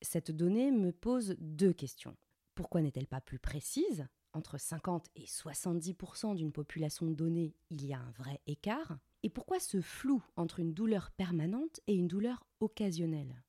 Cette 0.00 0.30
donnée 0.30 0.70
me 0.70 0.92
pose 0.92 1.36
deux 1.40 1.72
questions. 1.72 2.16
Pourquoi 2.54 2.80
n'est-elle 2.80 3.08
pas 3.08 3.20
plus 3.20 3.38
précise? 3.38 4.06
Entre 4.32 4.58
50 4.58 5.08
et 5.16 5.24
70% 5.24 6.36
d'une 6.36 6.52
population 6.52 7.10
donnée, 7.10 7.54
il 7.70 7.84
y 7.84 7.92
a 7.92 7.98
un 7.98 8.10
vrai 8.12 8.40
écart. 8.46 8.98
Et 9.22 9.30
pourquoi 9.30 9.58
ce 9.58 9.80
flou 9.80 10.22
entre 10.36 10.60
une 10.60 10.72
douleur 10.72 11.10
permanente 11.10 11.80
et 11.86 11.94
une 11.94 12.06
douleur 12.06 12.46
occasionnelle? 12.60 13.42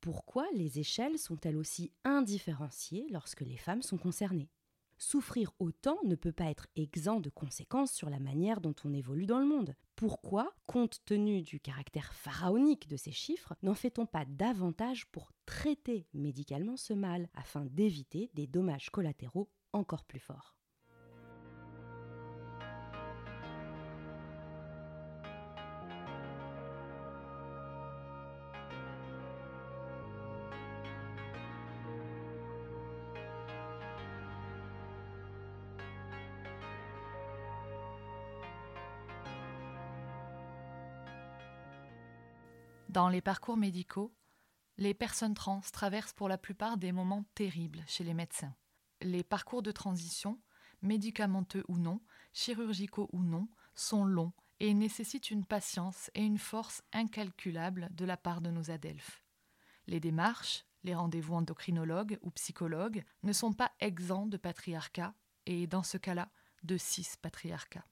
Pourquoi 0.00 0.46
les 0.52 0.78
échelles 0.78 1.18
sont-elles 1.18 1.56
aussi 1.56 1.90
indifférenciées 2.04 3.06
lorsque 3.10 3.40
les 3.40 3.56
femmes 3.56 3.82
sont 3.82 3.96
concernées? 3.96 4.50
Souffrir 4.98 5.52
autant 5.58 5.98
ne 6.04 6.14
peut 6.14 6.32
pas 6.32 6.50
être 6.50 6.68
exempt 6.76 7.20
de 7.20 7.30
conséquences 7.30 7.92
sur 7.92 8.10
la 8.10 8.20
manière 8.20 8.60
dont 8.60 8.74
on 8.84 8.92
évolue 8.92 9.26
dans 9.26 9.38
le 9.38 9.46
monde. 9.46 9.74
Pourquoi, 9.96 10.54
compte 10.66 11.04
tenu 11.04 11.42
du 11.42 11.60
caractère 11.60 12.12
pharaonique 12.14 12.88
de 12.88 12.96
ces 12.96 13.12
chiffres, 13.12 13.54
n'en 13.62 13.74
fait-on 13.74 14.06
pas 14.06 14.24
davantage 14.24 15.06
pour 15.06 15.32
traiter 15.46 16.06
médicalement 16.14 16.76
ce 16.76 16.92
mal 16.92 17.28
afin 17.34 17.64
d'éviter 17.64 18.30
des 18.34 18.46
dommages 18.46 18.90
collatéraux 18.90 19.50
encore 19.72 20.04
plus 20.04 20.20
forts? 20.20 20.56
Dans 42.94 43.08
les 43.08 43.20
parcours 43.20 43.56
médicaux, 43.56 44.14
les 44.76 44.94
personnes 44.94 45.34
trans 45.34 45.60
traversent 45.72 46.12
pour 46.12 46.28
la 46.28 46.38
plupart 46.38 46.76
des 46.76 46.92
moments 46.92 47.24
terribles 47.34 47.82
chez 47.88 48.04
les 48.04 48.14
médecins. 48.14 48.54
Les 49.00 49.24
parcours 49.24 49.64
de 49.64 49.72
transition, 49.72 50.40
médicamenteux 50.80 51.64
ou 51.66 51.76
non, 51.76 52.00
chirurgicaux 52.32 53.10
ou 53.12 53.24
non, 53.24 53.48
sont 53.74 54.04
longs 54.04 54.32
et 54.60 54.72
nécessitent 54.74 55.32
une 55.32 55.44
patience 55.44 56.08
et 56.14 56.22
une 56.22 56.38
force 56.38 56.84
incalculables 56.92 57.88
de 57.90 58.04
la 58.04 58.16
part 58.16 58.40
de 58.40 58.50
nos 58.50 58.70
adelphes. 58.70 59.24
Les 59.88 59.98
démarches, 59.98 60.64
les 60.84 60.94
rendez-vous 60.94 61.34
endocrinologues 61.34 62.20
ou 62.22 62.30
psychologues 62.30 63.02
ne 63.24 63.32
sont 63.32 63.52
pas 63.52 63.72
exempts 63.80 64.26
de 64.26 64.36
patriarcat 64.36 65.14
et, 65.46 65.66
dans 65.66 65.82
ce 65.82 65.96
cas-là, 65.96 66.30
de 66.62 66.76
cis 66.76 67.08
patriarcat 67.20 67.84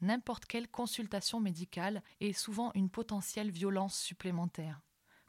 n'importe 0.00 0.46
quelle 0.46 0.68
consultation 0.68 1.40
médicale 1.40 2.02
est 2.20 2.32
souvent 2.32 2.70
une 2.74 2.90
potentielle 2.90 3.50
violence 3.50 3.98
supplémentaire. 3.98 4.80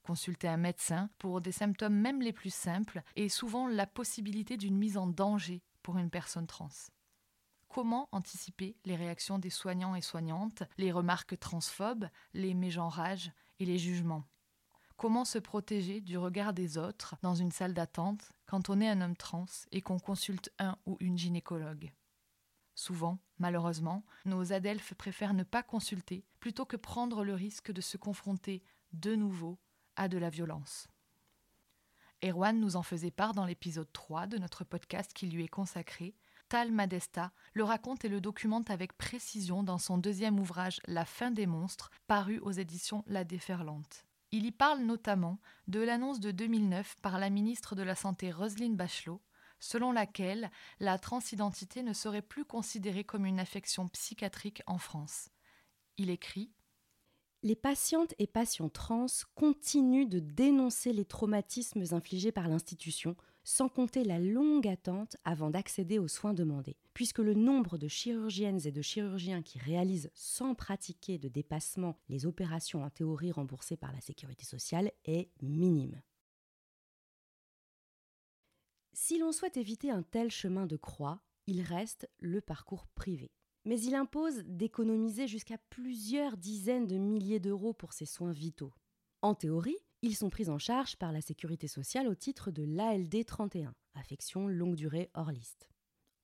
Consulter 0.04 0.48
un 0.48 0.58
médecin 0.58 1.10
pour 1.18 1.42
des 1.42 1.52
symptômes 1.52 1.96
même 1.96 2.22
les 2.22 2.34
plus 2.34 2.54
simples 2.54 3.04
est 3.16 3.30
souvent 3.30 3.68
la 3.68 3.86
possibilité 3.86 4.56
d'une 4.56 4.78
mise 4.78 4.98
en 4.98 5.08
danger 5.08 5.62
pour 5.84 5.98
une 5.98 6.10
personne 6.10 6.48
trans. 6.48 6.70
Comment 7.68 8.08
anticiper 8.12 8.78
les 8.86 8.96
réactions 8.96 9.40
des 9.40 9.50
soignants 9.50 9.96
et 9.96 10.02
soignantes, 10.02 10.64
les 10.78 10.92
remarques 10.92 11.38
transphobes, 11.40 12.08
les 12.34 12.54
mégenrages 12.54 13.32
et 13.60 13.66
les 13.66 13.78
jugements? 13.78 14.24
Comment 14.96 15.26
se 15.26 15.38
protéger 15.38 16.02
du 16.02 16.18
regard 16.18 16.54
des 16.54 16.78
autres 16.78 17.18
dans 17.22 17.36
une 17.36 17.52
salle 17.52 17.74
d'attente 17.74 18.32
quand 18.48 18.70
on 18.70 18.82
est 18.82 18.90
un 18.90 19.02
homme 19.02 19.18
trans 19.18 19.46
et 19.72 19.82
qu'on 19.82 20.00
consulte 20.00 20.52
un 20.58 20.78
ou 20.86 20.98
une 21.00 21.18
gynécologue? 21.18 21.92
Souvent, 22.78 23.18
malheureusement, 23.40 24.06
nos 24.26 24.54
adelphes 24.54 24.94
préfèrent 24.94 25.34
ne 25.34 25.42
pas 25.42 25.64
consulter 25.64 26.24
plutôt 26.40 26.64
que 26.64 26.78
prendre 26.78 27.24
le 27.24 27.34
risque 27.34 27.72
de 27.72 27.82
se 27.82 27.98
confronter 27.98 28.62
de 28.94 29.16
nouveau 29.16 29.58
à 29.96 30.08
de 30.08 30.20
la 30.20 30.30
violence. 30.30 30.88
Erwan 32.24 32.60
nous 32.60 32.76
en 32.76 32.84
faisait 32.84 33.10
part 33.10 33.34
dans 33.34 33.46
l'épisode 33.46 33.92
3 33.94 34.28
de 34.28 34.38
notre 34.38 34.64
podcast 34.64 35.12
qui 35.14 35.26
lui 35.26 35.44
est 35.44 35.48
consacré. 35.48 36.14
Tal 36.50 36.72
Madesta 36.72 37.32
le 37.54 37.64
raconte 37.64 38.06
et 38.06 38.10
le 38.10 38.22
documente 38.22 38.70
avec 38.70 38.96
précision 38.96 39.64
dans 39.64 39.80
son 39.80 39.98
deuxième 39.98 40.40
ouvrage 40.40 40.80
La 40.86 41.04
fin 41.04 41.32
des 41.32 41.48
monstres, 41.48 41.90
paru 42.06 42.38
aux 42.44 42.52
éditions 42.52 43.04
La 43.08 43.24
Déferlante. 43.24 44.06
Il 44.32 44.46
y 44.46 44.52
parle 44.52 44.82
notamment 44.82 45.40
de 45.68 45.80
l'annonce 45.80 46.20
de 46.20 46.30
2009 46.30 46.98
par 47.02 47.18
la 47.18 47.32
ministre 47.32 47.74
de 47.74 47.82
la 47.82 47.96
Santé 47.96 48.32
Roselyne 48.32 48.76
Bachelot 48.76 49.20
selon 49.60 49.92
laquelle 49.92 50.52
la 50.80 50.98
transidentité 50.98 51.84
ne 51.84 51.94
serait 51.94 52.22
plus 52.22 52.46
considérée 52.46 53.04
comme 53.04 53.26
une 53.26 53.40
affection 53.40 53.88
psychiatrique 53.88 54.62
en 54.68 54.78
France. 54.78 55.30
Il 55.98 56.10
écrit 56.10 56.52
Les 57.44 57.56
patientes 57.56 58.14
et 58.20 58.28
patients 58.28 58.70
trans 58.70 59.08
continuent 59.36 60.08
de 60.08 60.20
dénoncer 60.20 60.94
les 60.94 61.06
traumatismes 61.06 61.84
infligés 61.92 62.32
par 62.32 62.48
l'institution, 62.48 63.16
sans 63.44 63.70
compter 63.70 64.04
la 64.04 64.20
longue 64.20 64.68
attente 64.68 65.16
avant 65.24 65.50
d'accéder 65.50 66.00
aux 66.00 66.10
soins 66.10 66.34
demandés, 66.34 66.76
puisque 66.94 67.20
le 67.20 67.34
nombre 67.34 67.78
de 67.78 67.88
chirurgiennes 67.88 68.60
et 68.66 68.72
de 68.72 68.82
chirurgiens 68.82 69.42
qui 69.42 69.58
réalisent 69.58 70.12
sans 70.14 70.54
pratiquer 70.54 71.18
de 71.18 71.30
dépassement 71.30 71.98
les 72.10 72.26
opérations 72.26 72.84
en 72.84 72.90
théorie 72.90 73.32
remboursées 73.32 73.78
par 73.78 73.94
la 73.94 74.02
sécurité 74.02 74.44
sociale 74.44 74.92
est 75.06 75.32
minime. 75.42 76.02
Si 79.00 79.20
l'on 79.20 79.32
souhaite 79.32 79.58
éviter 79.58 79.92
un 79.92 80.02
tel 80.02 80.32
chemin 80.32 80.66
de 80.66 80.76
croix, 80.76 81.22
il 81.46 81.62
reste 81.62 82.10
le 82.18 82.42
parcours 82.42 82.88
privé. 82.88 83.32
Mais 83.64 83.80
il 83.80 83.94
impose 83.94 84.40
d'économiser 84.48 85.28
jusqu'à 85.28 85.60
plusieurs 85.70 86.36
dizaines 86.36 86.88
de 86.88 86.98
milliers 86.98 87.40
d'euros 87.40 87.74
pour 87.74 87.94
ces 87.94 88.08
soins 88.08 88.32
vitaux. 88.32 88.74
En 89.22 89.36
théorie, 89.36 89.78
ils 90.02 90.16
sont 90.16 90.32
pris 90.32 90.50
en 90.50 90.58
charge 90.58 90.96
par 90.96 91.12
la 91.12 91.22
sécurité 91.22 91.68
sociale 91.68 92.08
au 92.08 92.16
titre 92.16 92.50
de 92.50 92.64
l'ALD 92.64 93.24
31, 93.24 93.76
affection 93.94 94.48
longue 94.48 94.76
durée 94.76 95.12
hors 95.14 95.32
liste. 95.32 95.70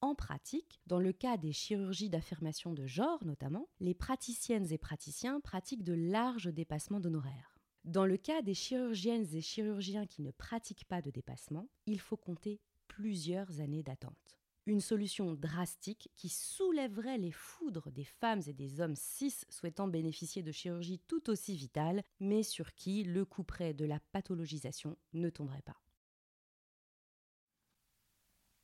En 0.02 0.16
pratique, 0.16 0.82
dans 0.88 1.00
le 1.00 1.14
cas 1.14 1.38
des 1.38 1.54
chirurgies 1.54 2.10
d'affirmation 2.10 2.74
de 2.74 2.88
genre 2.88 3.24
notamment, 3.24 3.70
les 3.82 3.94
praticiennes 3.94 4.74
et 4.74 4.80
praticiens 4.80 5.40
pratiquent 5.42 5.84
de 5.84 5.94
larges 5.94 6.52
dépassements 6.52 7.00
d'honoraires. 7.00 7.53
Dans 7.84 8.06
le 8.06 8.16
cas 8.16 8.42
des 8.42 8.54
chirurgiennes 8.54 9.28
et 9.34 9.42
chirurgiens 9.42 10.06
qui 10.06 10.22
ne 10.22 10.32
pratiquent 10.32 10.86
pas 10.86 11.02
de 11.02 11.12
dépassement, 11.12 11.68
il 11.86 12.00
faut 12.00 12.16
compter 12.16 12.62
plusieurs 12.88 13.60
années 13.60 13.84
d'attente. 13.84 14.40
Une 14.66 14.80
solution 14.80 15.34
drastique 15.34 16.10
qui 16.16 16.30
soulèverait 16.30 17.18
les 17.18 17.34
foudres 17.34 17.92
des 17.92 18.06
femmes 18.06 18.42
et 18.48 18.54
des 18.54 18.80
hommes 18.80 18.96
cis 18.96 19.36
souhaitant 19.50 19.90
bénéficier 19.90 20.42
de 20.44 20.54
chirurgies 20.54 21.02
tout 21.10 21.30
aussi 21.30 21.58
vitales, 21.58 22.04
mais 22.22 22.44
sur 22.44 22.74
qui 22.74 23.04
le 23.04 23.26
coup 23.26 23.44
près 23.44 23.74
de 23.74 23.84
la 23.84 24.00
pathologisation 24.14 24.96
ne 25.12 25.30
tomberait 25.30 25.62
pas. 25.64 25.82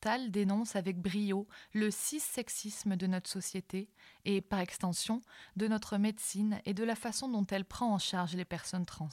Tal 0.02 0.32
dénonce 0.32 0.78
avec 0.78 0.98
brio 1.02 1.46
le 1.74 1.92
cis-sexisme 1.92 2.96
de 2.96 3.06
notre 3.06 3.30
société 3.30 3.90
et, 4.24 4.40
par 4.40 4.60
extension, 4.60 5.22
de 5.58 5.68
notre 5.68 5.98
médecine 5.98 6.62
et 6.66 6.74
de 6.74 6.86
la 6.86 6.96
façon 6.96 7.28
dont 7.28 7.46
elle 7.48 7.66
prend 7.66 7.94
en 7.94 8.00
charge 8.00 8.36
les 8.36 8.46
personnes 8.46 8.86
trans. 8.86 9.10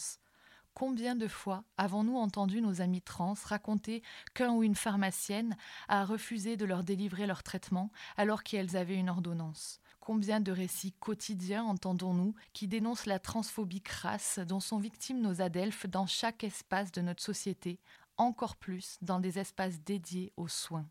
Combien 0.74 1.16
de 1.16 1.26
fois 1.26 1.64
avons-nous 1.78 2.18
entendu 2.18 2.60
nos 2.60 2.82
amis 2.82 3.00
trans 3.00 3.34
raconter 3.44 4.02
qu'un 4.34 4.52
ou 4.52 4.62
une 4.62 4.74
pharmacienne 4.74 5.56
a 5.88 6.04
refusé 6.04 6.56
de 6.56 6.66
leur 6.66 6.84
délivrer 6.84 7.26
leur 7.26 7.42
traitement 7.42 7.90
alors 8.16 8.42
qu'elles 8.42 8.76
avaient 8.76 8.98
une 8.98 9.08
ordonnance? 9.08 9.80
Combien 10.00 10.38
de 10.38 10.52
récits 10.52 10.92
quotidiens 10.92 11.64
entendons-nous 11.64 12.34
qui 12.52 12.68
dénoncent 12.68 13.06
la 13.06 13.18
transphobie 13.18 13.80
crasse 13.80 14.38
dont 14.38 14.60
sont 14.60 14.78
victimes 14.78 15.20
nos 15.20 15.40
adelphes 15.40 15.86
dans 15.86 16.06
chaque 16.06 16.44
espace 16.44 16.92
de 16.92 17.00
notre 17.00 17.24
société 17.24 17.80
encore 18.16 18.56
plus 18.56 18.98
dans 19.02 19.20
des 19.20 19.38
espaces 19.38 19.80
dédiés 19.80 20.32
aux 20.36 20.48
soins. 20.48 20.88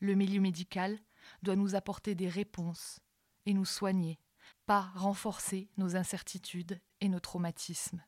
Le 0.00 0.14
milieu 0.14 0.40
médical 0.40 0.98
doit 1.42 1.56
nous 1.56 1.74
apporter 1.74 2.14
des 2.14 2.28
réponses 2.28 3.00
et 3.46 3.54
nous 3.54 3.64
soigner, 3.64 4.18
pas 4.66 4.90
renforcer 4.94 5.70
nos 5.76 5.96
incertitudes 5.96 6.80
et 7.00 7.08
nos 7.08 7.20
traumatismes. 7.20 8.02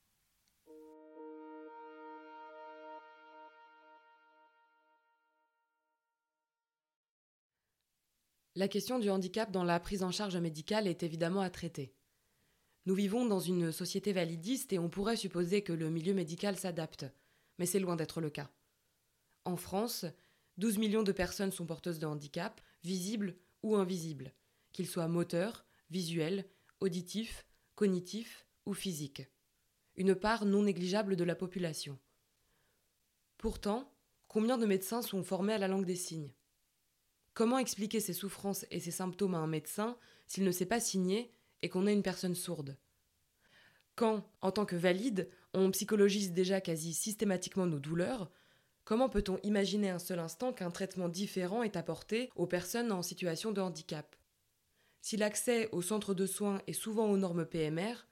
La 8.54 8.68
question 8.68 8.98
du 8.98 9.10
handicap 9.10 9.50
dans 9.50 9.64
la 9.64 9.78
prise 9.78 10.02
en 10.02 10.10
charge 10.10 10.38
médicale 10.38 10.86
est 10.86 11.02
évidemment 11.02 11.42
à 11.42 11.50
traiter. 11.50 11.94
Nous 12.86 12.94
vivons 12.94 13.26
dans 13.26 13.38
une 13.38 13.70
société 13.70 14.14
validiste 14.14 14.72
et 14.72 14.78
on 14.78 14.88
pourrait 14.88 15.16
supposer 15.16 15.62
que 15.62 15.74
le 15.74 15.90
milieu 15.90 16.14
médical 16.14 16.56
s'adapte 16.56 17.04
mais 17.58 17.66
c'est 17.66 17.80
loin 17.80 17.96
d'être 17.96 18.20
le 18.20 18.30
cas. 18.30 18.50
En 19.44 19.56
France, 19.56 20.04
12 20.58 20.78
millions 20.78 21.02
de 21.02 21.12
personnes 21.12 21.52
sont 21.52 21.66
porteuses 21.66 21.98
de 21.98 22.06
handicap, 22.06 22.60
visibles 22.82 23.36
ou 23.62 23.76
invisibles, 23.76 24.32
qu'ils 24.72 24.88
soient 24.88 25.08
moteurs, 25.08 25.66
visuels, 25.90 26.48
auditifs, 26.80 27.46
cognitifs 27.74 28.46
ou 28.64 28.74
physiques. 28.74 29.28
Une 29.94 30.14
part 30.14 30.44
non 30.44 30.62
négligeable 30.62 31.16
de 31.16 31.24
la 31.24 31.34
population. 31.34 31.98
Pourtant, 33.38 33.92
combien 34.28 34.58
de 34.58 34.66
médecins 34.66 35.02
sont 35.02 35.22
formés 35.22 35.52
à 35.52 35.58
la 35.58 35.68
langue 35.68 35.86
des 35.86 35.96
signes? 35.96 36.34
Comment 37.34 37.58
expliquer 37.58 38.00
ces 38.00 38.14
souffrances 38.14 38.64
et 38.70 38.80
ces 38.80 38.90
symptômes 38.90 39.34
à 39.34 39.38
un 39.38 39.46
médecin 39.46 39.98
s'il 40.26 40.44
ne 40.44 40.52
sait 40.52 40.66
pas 40.66 40.80
signer 40.80 41.34
et 41.62 41.68
qu'on 41.68 41.86
est 41.86 41.92
une 41.92 42.02
personne 42.02 42.34
sourde? 42.34 42.78
Quand, 43.96 44.22
en 44.42 44.52
tant 44.52 44.66
que 44.66 44.76
valide, 44.76 45.28
on 45.54 45.70
psychologise 45.70 46.32
déjà 46.32 46.60
quasi 46.60 46.92
systématiquement 46.92 47.66
nos 47.66 47.78
douleurs, 47.78 48.30
comment 48.84 49.08
peut-on 49.08 49.38
imaginer 49.42 49.88
un 49.88 49.98
seul 49.98 50.18
instant 50.18 50.52
qu'un 50.52 50.70
traitement 50.70 51.08
différent 51.08 51.62
est 51.62 51.76
apporté 51.76 52.30
aux 52.36 52.46
personnes 52.46 52.92
en 52.92 53.02
situation 53.02 53.52
de 53.52 53.62
handicap? 53.62 54.14
Si 55.00 55.16
l'accès 55.16 55.70
aux 55.72 55.82
centres 55.82 56.14
de 56.14 56.26
soins 56.26 56.60
est 56.66 56.74
souvent 56.74 57.10
aux 57.10 57.16
normes 57.16 57.46
PMR, 57.46 58.06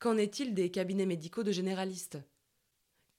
qu'en 0.00 0.16
est-il 0.16 0.54
des 0.54 0.70
cabinets 0.72 1.06
médicaux 1.06 1.44
de 1.44 1.52
généralistes? 1.52 2.18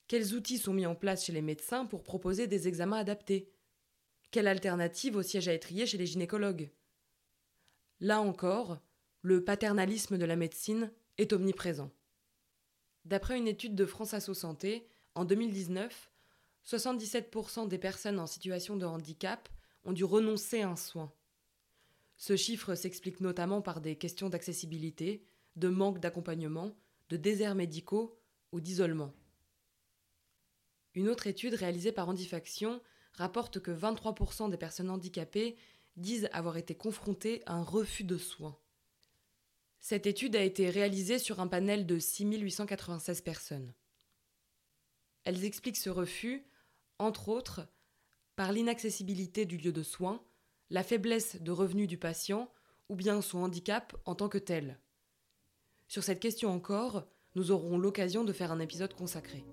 Quels 0.07 0.33
outils 0.33 0.57
sont 0.57 0.73
mis 0.73 0.85
en 0.85 0.95
place 0.95 1.23
chez 1.23 1.31
les 1.31 1.41
médecins 1.41 1.85
pour 1.85 2.03
proposer 2.03 2.47
des 2.47 2.67
examens 2.67 2.97
adaptés? 2.97 3.49
Quelle 4.31 4.47
alternative 4.47 5.15
au 5.15 5.21
siège 5.21 5.47
à 5.47 5.53
étrier 5.53 5.85
chez 5.85 5.97
les 5.97 6.05
gynécologues? 6.05 6.69
Là 8.01 8.19
encore, 8.19 8.79
le 9.21 9.45
paternalisme 9.45 10.17
de 10.17 10.25
la 10.25 10.35
médecine 10.35 10.91
est 11.17 11.33
omniprésent. 11.33 11.91
D'après 13.05 13.37
une 13.37 13.47
étude 13.47 13.75
de 13.75 13.85
France 13.85 14.13
Asso 14.13 14.33
Santé, 14.33 14.87
en 15.15 15.25
2019, 15.25 16.11
77% 16.65 17.67
des 17.67 17.77
personnes 17.77 18.19
en 18.19 18.27
situation 18.27 18.77
de 18.77 18.85
handicap 18.85 19.49
ont 19.83 19.91
dû 19.91 20.03
renoncer 20.03 20.61
à 20.61 20.69
un 20.69 20.75
soin. 20.75 21.11
Ce 22.15 22.37
chiffre 22.37 22.75
s'explique 22.75 23.19
notamment 23.19 23.61
par 23.61 23.81
des 23.81 23.97
questions 23.97 24.29
d'accessibilité, 24.29 25.25
de 25.55 25.67
manque 25.67 25.99
d'accompagnement, 25.99 26.75
de 27.09 27.17
déserts 27.17 27.55
médicaux 27.55 28.17
ou 28.51 28.61
d'isolement. 28.61 29.13
Une 30.95 31.09
autre 31.09 31.27
étude 31.27 31.55
réalisée 31.55 31.91
par 31.91 32.07
Handifaction 32.07 32.81
rapporte 33.13 33.59
que 33.59 33.71
23% 33.71 34.49
des 34.49 34.57
personnes 34.57 34.89
handicapées 34.89 35.57
disent 35.97 36.29
avoir 36.31 36.57
été 36.57 36.75
confrontées 36.75 37.43
à 37.45 37.53
un 37.53 37.63
refus 37.63 38.03
de 38.03 38.17
soins. 38.17 38.57
Cette 39.85 40.07
étude 40.07 40.37
a 40.37 40.41
été 40.41 40.69
réalisée 40.69 41.19
sur 41.19 41.41
un 41.41 41.47
panel 41.47 41.85
de 41.85 41.99
6896 41.99 43.19
personnes. 43.19 43.73
Elles 45.25 45.43
expliquent 45.43 45.75
ce 45.75 45.89
refus, 45.89 46.47
entre 46.99 47.27
autres, 47.27 47.67
par 48.37 48.53
l'inaccessibilité 48.53 49.43
du 49.43 49.57
lieu 49.57 49.73
de 49.73 49.83
soins, 49.83 50.23
la 50.69 50.83
faiblesse 50.83 51.41
de 51.41 51.51
revenus 51.51 51.89
du 51.89 51.97
patient 51.97 52.49
ou 52.87 52.95
bien 52.95 53.21
son 53.21 53.39
handicap 53.39 53.93
en 54.05 54.15
tant 54.15 54.29
que 54.29 54.37
tel. 54.37 54.79
Sur 55.89 56.01
cette 56.01 56.21
question 56.21 56.49
encore, 56.49 57.05
nous 57.35 57.51
aurons 57.51 57.77
l'occasion 57.77 58.23
de 58.23 58.31
faire 58.31 58.53
un 58.53 58.61
épisode 58.61 58.93
consacré. 58.93 59.43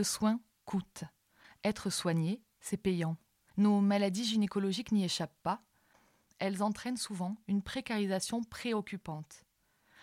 Le 0.00 0.04
soin 0.04 0.40
coûte. 0.64 1.04
Être 1.62 1.90
soigné, 1.90 2.40
c'est 2.58 2.78
payant. 2.78 3.18
Nos 3.58 3.82
maladies 3.82 4.24
gynécologiques 4.24 4.92
n'y 4.92 5.04
échappent 5.04 5.42
pas. 5.42 5.60
Elles 6.38 6.62
entraînent 6.62 6.96
souvent 6.96 7.36
une 7.48 7.60
précarisation 7.60 8.42
préoccupante. 8.42 9.44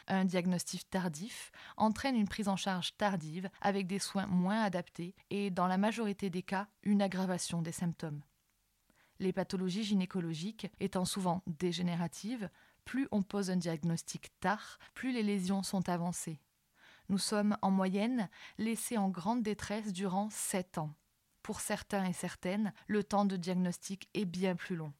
Un 0.08 0.26
diagnostic 0.26 0.88
tardif 0.88 1.52
entraîne 1.78 2.16
une 2.16 2.28
prise 2.28 2.48
en 2.48 2.56
charge 2.56 2.96
tardive 2.96 3.50
avec 3.60 3.88
des 3.88 3.98
soins 3.98 4.28
moins 4.28 4.62
adaptés 4.62 5.16
et, 5.32 5.50
dans 5.50 5.66
la 5.66 5.80
majorité 5.80 6.30
des 6.30 6.44
cas, 6.44 6.68
une 6.84 7.02
aggravation 7.02 7.64
des 7.64 7.72
symptômes. 7.72 8.22
Les 9.18 9.34
pathologies 9.34 9.84
gynécologiques 9.84 10.68
étant 10.80 11.06
souvent 11.06 11.42
dégénératives, 11.48 12.52
plus 12.86 13.08
on 13.12 13.24
pose 13.24 13.50
un 13.50 13.56
diagnostic 13.56 14.30
tard, 14.42 14.78
plus 14.94 15.12
les 15.12 15.24
lésions 15.24 15.64
sont 15.64 15.90
avancées. 15.90 16.40
Nous 17.10 17.17
sommes 17.17 17.58
en 17.62 17.72
moyenne 17.72 18.30
laissés 18.58 18.98
en 18.98 19.10
grande 19.10 19.41
détresse 19.41 19.93
durant 19.93 20.30
7 20.30 20.78
ans. 20.78 20.93
Pour 21.41 21.62
certains 21.62 22.04
et 22.04 22.13
certaines, 22.13 22.74
le 22.88 23.04
temps 23.04 23.24
de 23.24 23.38
diagnostic 23.38 24.10
est 24.13 24.26
bien 24.26 24.56
plus 24.56 24.76
long. 24.76 24.93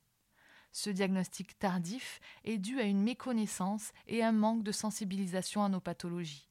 Ce 0.72 0.90
diagnostic 0.90 1.60
tardif 1.60 2.22
est 2.46 2.58
dû 2.58 2.80
à 2.80 2.84
une 2.84 3.02
méconnaissance 3.02 3.92
et 4.08 4.24
un 4.24 4.32
manque 4.32 4.64
de 4.64 4.72
sensibilisation 4.72 5.64
à 5.64 5.70
nos 5.70 5.82
pathologies. 5.82 6.48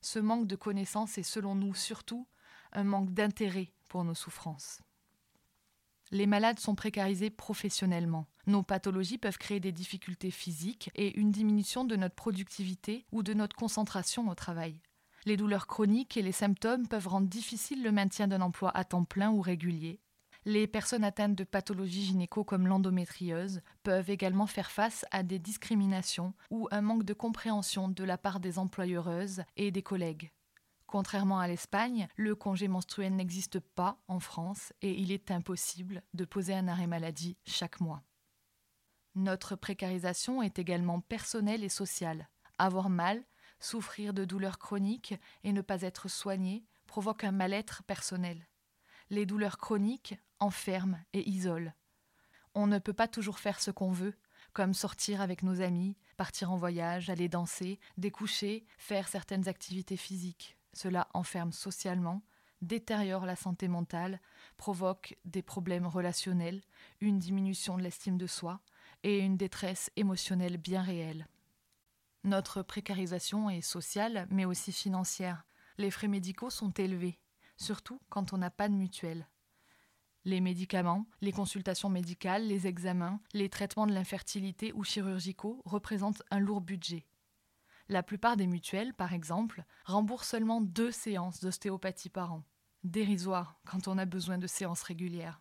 Ce 0.00 0.18
manque 0.18 0.46
de 0.46 0.56
connaissance 0.56 1.18
est 1.18 1.22
selon 1.22 1.54
nous 1.54 1.74
surtout 1.74 2.26
un 2.72 2.84
manque 2.84 3.12
d'intérêt 3.12 3.72
pour 3.88 4.02
nos 4.02 4.14
souffrances. 4.14 4.80
Les 6.10 6.26
malades 6.26 6.60
sont 6.60 6.74
précarisés 6.74 7.30
professionnellement. 7.30 8.26
Nos 8.46 8.62
pathologies 8.62 9.18
peuvent 9.18 9.38
créer 9.38 9.60
des 9.60 9.72
difficultés 9.72 10.30
physiques 10.30 10.90
et 10.94 11.16
une 11.18 11.32
diminution 11.32 11.84
de 11.84 11.96
notre 11.96 12.14
productivité 12.14 13.04
ou 13.12 13.22
de 13.22 13.34
notre 13.34 13.56
concentration 13.56 14.28
au 14.28 14.34
travail. 14.34 14.80
Les 15.26 15.36
douleurs 15.36 15.66
chroniques 15.66 16.16
et 16.16 16.22
les 16.22 16.30
symptômes 16.30 16.86
peuvent 16.86 17.08
rendre 17.08 17.26
difficile 17.26 17.82
le 17.82 17.90
maintien 17.90 18.28
d'un 18.28 18.40
emploi 18.40 18.70
à 18.76 18.84
temps 18.84 19.04
plein 19.04 19.32
ou 19.32 19.40
régulier. 19.40 20.00
Les 20.44 20.68
personnes 20.68 21.02
atteintes 21.02 21.34
de 21.34 21.42
pathologies 21.42 22.04
gynéco 22.04 22.44
comme 22.44 22.68
l'endométriose 22.68 23.60
peuvent 23.82 24.08
également 24.08 24.46
faire 24.46 24.70
face 24.70 25.04
à 25.10 25.24
des 25.24 25.40
discriminations 25.40 26.32
ou 26.52 26.68
un 26.70 26.80
manque 26.80 27.02
de 27.02 27.12
compréhension 27.12 27.88
de 27.88 28.04
la 28.04 28.16
part 28.16 28.38
des 28.38 28.60
employeuses 28.60 29.42
et 29.56 29.72
des 29.72 29.82
collègues. 29.82 30.30
Contrairement 30.86 31.40
à 31.40 31.48
l'Espagne, 31.48 32.06
le 32.14 32.36
congé 32.36 32.68
menstruel 32.68 33.16
n'existe 33.16 33.58
pas 33.58 33.98
en 34.06 34.20
France 34.20 34.72
et 34.80 34.92
il 34.92 35.10
est 35.10 35.32
impossible 35.32 36.04
de 36.14 36.24
poser 36.24 36.54
un 36.54 36.68
arrêt 36.68 36.86
maladie 36.86 37.36
chaque 37.44 37.80
mois. 37.80 38.04
Notre 39.16 39.56
précarisation 39.56 40.40
est 40.40 40.60
également 40.60 41.00
personnelle 41.00 41.64
et 41.64 41.68
sociale. 41.68 42.28
Avoir 42.58 42.88
mal, 42.88 43.24
souffrir 43.60 44.14
de 44.14 44.24
douleurs 44.24 44.58
chroniques 44.58 45.14
et 45.44 45.52
ne 45.52 45.60
pas 45.60 45.82
être 45.82 46.08
soigné 46.08 46.64
provoque 46.86 47.24
un 47.24 47.32
mal-être 47.32 47.82
personnel. 47.84 48.46
Les 49.10 49.26
douleurs 49.26 49.58
chroniques 49.58 50.16
enferment 50.40 50.98
et 51.12 51.28
isolent. 51.28 51.72
On 52.54 52.66
ne 52.66 52.78
peut 52.78 52.92
pas 52.92 53.08
toujours 53.08 53.38
faire 53.38 53.60
ce 53.60 53.70
qu'on 53.70 53.92
veut, 53.92 54.14
comme 54.52 54.74
sortir 54.74 55.20
avec 55.20 55.42
nos 55.42 55.60
amis, 55.60 55.96
partir 56.16 56.50
en 56.50 56.56
voyage, 56.56 57.10
aller 57.10 57.28
danser, 57.28 57.78
découcher, 57.98 58.64
faire 58.78 59.08
certaines 59.08 59.48
activités 59.48 59.96
physiques. 59.96 60.56
Cela 60.72 61.08
enferme 61.12 61.52
socialement, 61.52 62.22
détériore 62.62 63.26
la 63.26 63.36
santé 63.36 63.68
mentale, 63.68 64.20
provoque 64.56 65.16
des 65.24 65.42
problèmes 65.42 65.86
relationnels, 65.86 66.62
une 67.00 67.18
diminution 67.18 67.76
de 67.76 67.82
l'estime 67.82 68.16
de 68.16 68.26
soi 68.26 68.60
et 69.02 69.18
une 69.18 69.36
détresse 69.36 69.90
émotionnelle 69.96 70.56
bien 70.56 70.82
réelle. 70.82 71.26
Notre 72.26 72.62
précarisation 72.62 73.48
est 73.50 73.60
sociale, 73.60 74.26
mais 74.30 74.44
aussi 74.44 74.72
financière. 74.72 75.46
Les 75.78 75.92
frais 75.92 76.08
médicaux 76.08 76.50
sont 76.50 76.72
élevés, 76.72 77.20
surtout 77.56 78.00
quand 78.08 78.32
on 78.32 78.38
n'a 78.38 78.50
pas 78.50 78.68
de 78.68 78.74
mutuelle. 78.74 79.28
Les 80.24 80.40
médicaments, 80.40 81.06
les 81.20 81.30
consultations 81.30 81.88
médicales, 81.88 82.44
les 82.48 82.66
examens, 82.66 83.20
les 83.32 83.48
traitements 83.48 83.86
de 83.86 83.92
l'infertilité 83.92 84.72
ou 84.72 84.82
chirurgicaux 84.82 85.62
représentent 85.64 86.24
un 86.32 86.40
lourd 86.40 86.60
budget. 86.60 87.06
La 87.88 88.02
plupart 88.02 88.36
des 88.36 88.48
mutuelles, 88.48 88.92
par 88.92 89.12
exemple, 89.12 89.64
remboursent 89.84 90.30
seulement 90.30 90.60
deux 90.60 90.90
séances 90.90 91.38
d'ostéopathie 91.38 92.10
par 92.10 92.32
an. 92.32 92.42
Dérisoire 92.82 93.60
quand 93.66 93.86
on 93.86 93.98
a 93.98 94.04
besoin 94.04 94.38
de 94.38 94.48
séances 94.48 94.82
régulières. 94.82 95.40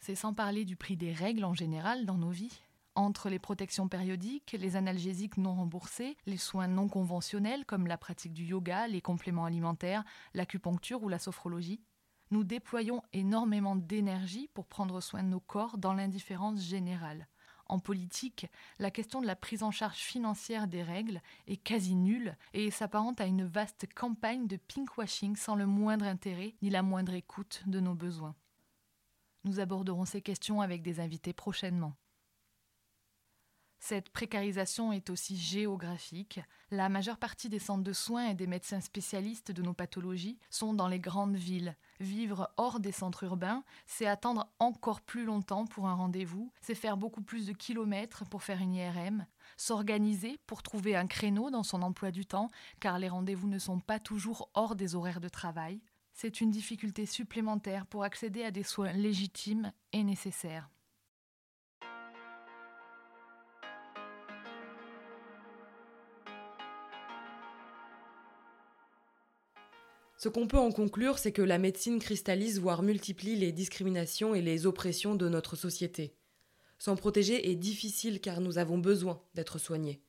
C'est 0.00 0.14
sans 0.14 0.32
parler 0.32 0.64
du 0.64 0.76
prix 0.76 0.96
des 0.96 1.12
règles 1.12 1.44
en 1.44 1.52
général 1.52 2.06
dans 2.06 2.16
nos 2.16 2.30
vies. 2.30 2.62
Entre 2.96 3.28
les 3.28 3.38
protections 3.38 3.88
périodiques, 3.88 4.56
les 4.58 4.74
analgésiques 4.74 5.36
non 5.36 5.54
remboursés, 5.54 6.16
les 6.24 6.38
soins 6.38 6.66
non 6.66 6.88
conventionnels 6.88 7.66
comme 7.66 7.86
la 7.86 7.98
pratique 7.98 8.32
du 8.32 8.44
yoga, 8.44 8.88
les 8.88 9.02
compléments 9.02 9.44
alimentaires, 9.44 10.02
l'acupuncture 10.32 11.02
ou 11.02 11.10
la 11.10 11.18
sophrologie, 11.18 11.82
nous 12.30 12.42
déployons 12.42 13.02
énormément 13.12 13.76
d'énergie 13.76 14.48
pour 14.54 14.66
prendre 14.66 15.02
soin 15.02 15.22
de 15.22 15.28
nos 15.28 15.40
corps 15.40 15.76
dans 15.76 15.92
l'indifférence 15.92 16.64
générale. 16.64 17.28
En 17.66 17.80
politique, 17.80 18.46
la 18.78 18.90
question 18.90 19.20
de 19.20 19.26
la 19.26 19.36
prise 19.36 19.62
en 19.62 19.70
charge 19.70 19.98
financière 19.98 20.66
des 20.66 20.82
règles 20.82 21.20
est 21.46 21.58
quasi 21.58 21.96
nulle 21.96 22.34
et 22.54 22.70
s'apparente 22.70 23.20
à 23.20 23.26
une 23.26 23.44
vaste 23.44 23.92
campagne 23.94 24.46
de 24.46 24.56
pinkwashing 24.56 25.36
sans 25.36 25.54
le 25.54 25.66
moindre 25.66 26.06
intérêt 26.06 26.54
ni 26.62 26.70
la 26.70 26.82
moindre 26.82 27.12
écoute 27.12 27.62
de 27.66 27.78
nos 27.78 27.94
besoins. 27.94 28.34
Nous 29.44 29.60
aborderons 29.60 30.06
ces 30.06 30.22
questions 30.22 30.62
avec 30.62 30.80
des 30.80 30.98
invités 30.98 31.34
prochainement. 31.34 31.94
Cette 33.88 34.10
précarisation 34.10 34.90
est 34.90 35.10
aussi 35.10 35.36
géographique. 35.36 36.40
La 36.72 36.88
majeure 36.88 37.18
partie 37.18 37.48
des 37.48 37.60
centres 37.60 37.84
de 37.84 37.92
soins 37.92 38.26
et 38.26 38.34
des 38.34 38.48
médecins 38.48 38.80
spécialistes 38.80 39.52
de 39.52 39.62
nos 39.62 39.74
pathologies 39.74 40.40
sont 40.50 40.74
dans 40.74 40.88
les 40.88 40.98
grandes 40.98 41.36
villes. 41.36 41.76
Vivre 42.00 42.50
hors 42.56 42.80
des 42.80 42.90
centres 42.90 43.22
urbains, 43.22 43.62
c'est 43.86 44.08
attendre 44.08 44.50
encore 44.58 45.02
plus 45.02 45.24
longtemps 45.24 45.66
pour 45.66 45.86
un 45.86 45.94
rendez-vous, 45.94 46.50
c'est 46.60 46.74
faire 46.74 46.96
beaucoup 46.96 47.22
plus 47.22 47.46
de 47.46 47.52
kilomètres 47.52 48.24
pour 48.24 48.42
faire 48.42 48.60
une 48.60 48.74
IRM, 48.74 49.24
s'organiser 49.56 50.40
pour 50.48 50.64
trouver 50.64 50.96
un 50.96 51.06
créneau 51.06 51.50
dans 51.50 51.62
son 51.62 51.82
emploi 51.82 52.10
du 52.10 52.26
temps, 52.26 52.50
car 52.80 52.98
les 52.98 53.08
rendez-vous 53.08 53.46
ne 53.46 53.60
sont 53.60 53.78
pas 53.78 54.00
toujours 54.00 54.50
hors 54.54 54.74
des 54.74 54.96
horaires 54.96 55.20
de 55.20 55.28
travail. 55.28 55.80
C'est 56.12 56.40
une 56.40 56.50
difficulté 56.50 57.06
supplémentaire 57.06 57.86
pour 57.86 58.02
accéder 58.02 58.42
à 58.42 58.50
des 58.50 58.64
soins 58.64 58.90
légitimes 58.94 59.72
et 59.92 60.02
nécessaires. 60.02 60.68
Ce 70.18 70.28
qu'on 70.30 70.46
peut 70.46 70.58
en 70.58 70.72
conclure, 70.72 71.18
c'est 71.18 71.32
que 71.32 71.42
la 71.42 71.58
médecine 71.58 71.98
cristallise, 71.98 72.58
voire 72.58 72.82
multiplie 72.82 73.36
les 73.36 73.52
discriminations 73.52 74.34
et 74.34 74.40
les 74.40 74.66
oppressions 74.66 75.14
de 75.14 75.28
notre 75.28 75.56
société. 75.56 76.14
S'en 76.78 76.96
protéger 76.96 77.50
est 77.50 77.54
difficile 77.54 78.20
car 78.20 78.40
nous 78.40 78.58
avons 78.58 78.78
besoin 78.78 79.20
d'être 79.34 79.58
soignés. 79.58 80.00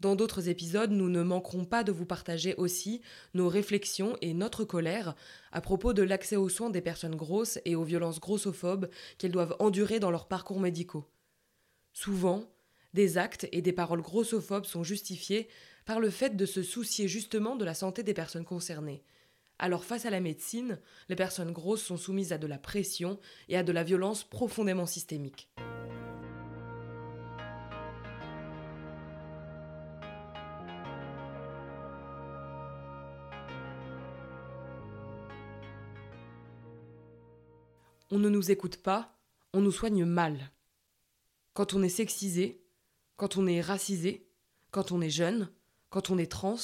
Dans 0.00 0.16
d'autres 0.16 0.48
épisodes, 0.48 0.92
nous 0.92 1.10
ne 1.10 1.22
manquerons 1.22 1.66
pas 1.66 1.84
de 1.84 1.92
vous 1.92 2.06
partager 2.06 2.54
aussi 2.56 3.02
nos 3.34 3.48
réflexions 3.48 4.16
et 4.22 4.32
notre 4.32 4.64
colère 4.64 5.14
à 5.52 5.60
propos 5.60 5.92
de 5.92 6.02
l'accès 6.02 6.36
aux 6.36 6.48
soins 6.48 6.70
des 6.70 6.80
personnes 6.80 7.16
grosses 7.16 7.58
et 7.66 7.76
aux 7.76 7.84
violences 7.84 8.20
grossophobes 8.20 8.88
qu'elles 9.18 9.32
doivent 9.32 9.56
endurer 9.58 10.00
dans 10.00 10.10
leurs 10.10 10.28
parcours 10.28 10.60
médicaux. 10.60 11.06
Souvent, 11.92 12.44
des 12.94 13.18
actes 13.18 13.46
et 13.52 13.60
des 13.60 13.72
paroles 13.74 14.00
grossophobes 14.00 14.64
sont 14.64 14.82
justifiés 14.82 15.48
par 15.84 16.00
le 16.00 16.10
fait 16.10 16.36
de 16.36 16.46
se 16.46 16.62
soucier 16.62 17.08
justement 17.08 17.56
de 17.56 17.64
la 17.64 17.74
santé 17.74 18.02
des 18.02 18.14
personnes 18.14 18.44
concernées. 18.44 19.02
Alors 19.58 19.84
face 19.84 20.06
à 20.06 20.10
la 20.10 20.20
médecine, 20.20 20.78
les 21.08 21.16
personnes 21.16 21.52
grosses 21.52 21.82
sont 21.82 21.98
soumises 21.98 22.32
à 22.32 22.38
de 22.38 22.46
la 22.46 22.58
pression 22.58 23.18
et 23.48 23.56
à 23.56 23.62
de 23.62 23.72
la 23.72 23.84
violence 23.84 24.24
profondément 24.24 24.86
systémique. 24.86 25.50
On 38.12 38.18
ne 38.18 38.28
nous 38.28 38.50
écoute 38.50 38.78
pas, 38.78 39.16
on 39.52 39.60
nous 39.60 39.70
soigne 39.70 40.04
mal. 40.04 40.50
Quand 41.52 41.74
on 41.74 41.82
est 41.82 41.88
sexisé, 41.88 42.64
quand 43.16 43.36
on 43.36 43.46
est 43.46 43.60
racisé, 43.60 44.26
quand 44.72 44.90
on 44.90 45.00
est 45.00 45.10
jeune, 45.10 45.48
quand 45.90 46.10
on 46.10 46.18
est 46.18 46.30
trans, 46.30 46.56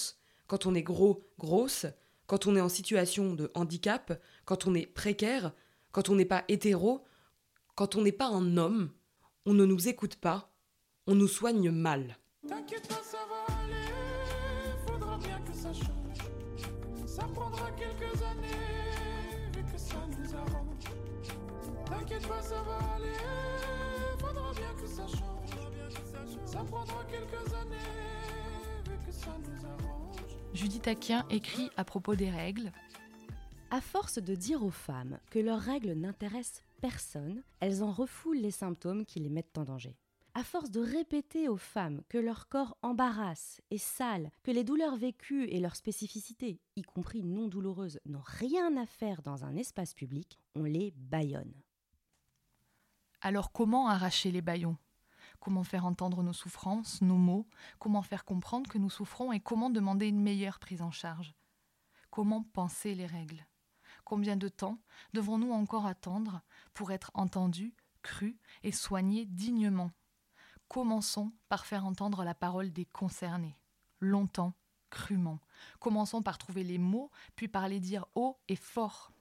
quand 0.46 0.66
on 0.66 0.74
est 0.74 0.82
gros, 0.82 1.24
grosse, 1.38 1.86
quand 2.26 2.46
on 2.46 2.56
est 2.56 2.60
en 2.60 2.68
situation 2.68 3.34
de 3.34 3.50
handicap, 3.54 4.20
quand 4.44 4.66
on 4.66 4.74
est 4.74 4.86
précaire, 4.86 5.52
quand 5.92 6.08
on 6.08 6.14
n'est 6.14 6.24
pas 6.24 6.44
hétéro, 6.48 7.04
quand 7.74 7.96
on 7.96 8.02
n'est 8.02 8.12
pas 8.12 8.28
un 8.28 8.56
homme, 8.56 8.90
on 9.44 9.54
ne 9.54 9.64
nous 9.64 9.88
écoute 9.88 10.16
pas, 10.16 10.52
on 11.06 11.14
nous 11.14 11.28
soigne 11.28 11.70
mal. 11.70 12.16
T'inquiète 12.48 12.88
pas, 12.88 13.02
ça 13.02 13.18
va 13.28 13.54
aller, 13.54 13.92
faudra 14.86 15.18
bien 15.18 15.40
que 15.40 15.52
ça 15.52 15.72
change. 15.72 17.06
Ça 17.06 17.22
prendra 17.34 17.70
quelques 17.72 18.22
années, 18.22 19.50
vu 19.54 19.64
que 19.64 19.78
ça 19.78 19.96
nous 20.10 20.34
arrange. 20.34 20.84
T'inquiète 21.86 22.26
pas, 22.26 22.42
ça 22.42 22.62
va 22.62 22.78
aller, 22.94 23.12
faudra 24.18 24.52
bien 24.52 24.74
que 24.80 24.86
ça 24.86 25.06
change. 25.06 25.50
Ça 26.44 26.64
prendra 26.64 27.04
quelques 27.04 27.54
années, 27.54 27.76
Judith 30.52 30.88
Aquin 30.88 31.26
écrit 31.30 31.68
à 31.76 31.84
propos 31.84 32.14
des 32.14 32.30
règles. 32.30 32.72
À 33.70 33.80
force 33.80 34.18
de 34.18 34.34
dire 34.34 34.64
aux 34.64 34.70
femmes 34.70 35.18
que 35.30 35.38
leurs 35.38 35.60
règles 35.60 35.92
n'intéressent 35.92 36.62
personne, 36.80 37.42
elles 37.60 37.82
en 37.82 37.92
refoulent 37.92 38.38
les 38.38 38.50
symptômes 38.50 39.04
qui 39.04 39.20
les 39.20 39.28
mettent 39.28 39.58
en 39.58 39.64
danger. 39.64 39.96
À 40.34 40.44
force 40.44 40.70
de 40.70 40.80
répéter 40.80 41.48
aux 41.48 41.56
femmes 41.56 42.02
que 42.08 42.18
leur 42.18 42.48
corps 42.48 42.76
embarrasse, 42.82 43.60
est 43.70 43.78
sale, 43.78 44.30
que 44.42 44.50
les 44.50 44.64
douleurs 44.64 44.96
vécues 44.96 45.44
et 45.48 45.60
leurs 45.60 45.76
spécificités, 45.76 46.60
y 46.76 46.82
compris 46.82 47.22
non 47.22 47.48
douloureuses, 47.48 48.00
n'ont 48.04 48.22
rien 48.24 48.76
à 48.76 48.86
faire 48.86 49.22
dans 49.22 49.44
un 49.44 49.56
espace 49.56 49.94
public, 49.94 50.38
on 50.54 50.64
les 50.64 50.92
bâillonne. 50.96 51.54
Alors 53.20 53.50
comment 53.50 53.88
arracher 53.88 54.30
les 54.30 54.42
baillons 54.42 54.76
Comment 55.40 55.64
faire 55.64 55.86
entendre 55.86 56.22
nos 56.22 56.32
souffrances, 56.32 57.02
nos 57.02 57.16
maux? 57.16 57.46
Comment 57.78 58.02
faire 58.02 58.24
comprendre 58.24 58.70
que 58.70 58.78
nous 58.78 58.90
souffrons 58.90 59.32
et 59.32 59.40
comment 59.40 59.70
demander 59.70 60.08
une 60.08 60.22
meilleure 60.22 60.58
prise 60.58 60.82
en 60.82 60.90
charge? 60.90 61.34
Comment 62.10 62.42
penser 62.42 62.94
les 62.94 63.06
règles? 63.06 63.46
Combien 64.04 64.36
de 64.36 64.48
temps 64.48 64.78
devrons-nous 65.14 65.52
encore 65.52 65.86
attendre 65.86 66.42
pour 66.74 66.92
être 66.92 67.10
entendus, 67.14 67.74
crus 68.02 68.36
et 68.62 68.72
soignés 68.72 69.26
dignement? 69.26 69.90
Commençons 70.68 71.32
par 71.48 71.66
faire 71.66 71.86
entendre 71.86 72.24
la 72.24 72.34
parole 72.34 72.72
des 72.72 72.86
concernés, 72.86 73.58
longtemps, 74.00 74.54
crûment. 74.90 75.40
Commençons 75.78 76.22
par 76.22 76.38
trouver 76.38 76.64
les 76.64 76.78
mots, 76.78 77.10
puis 77.34 77.48
par 77.48 77.68
les 77.68 77.80
dire 77.80 78.06
haut 78.14 78.38
et 78.48 78.56
fort. 78.56 79.12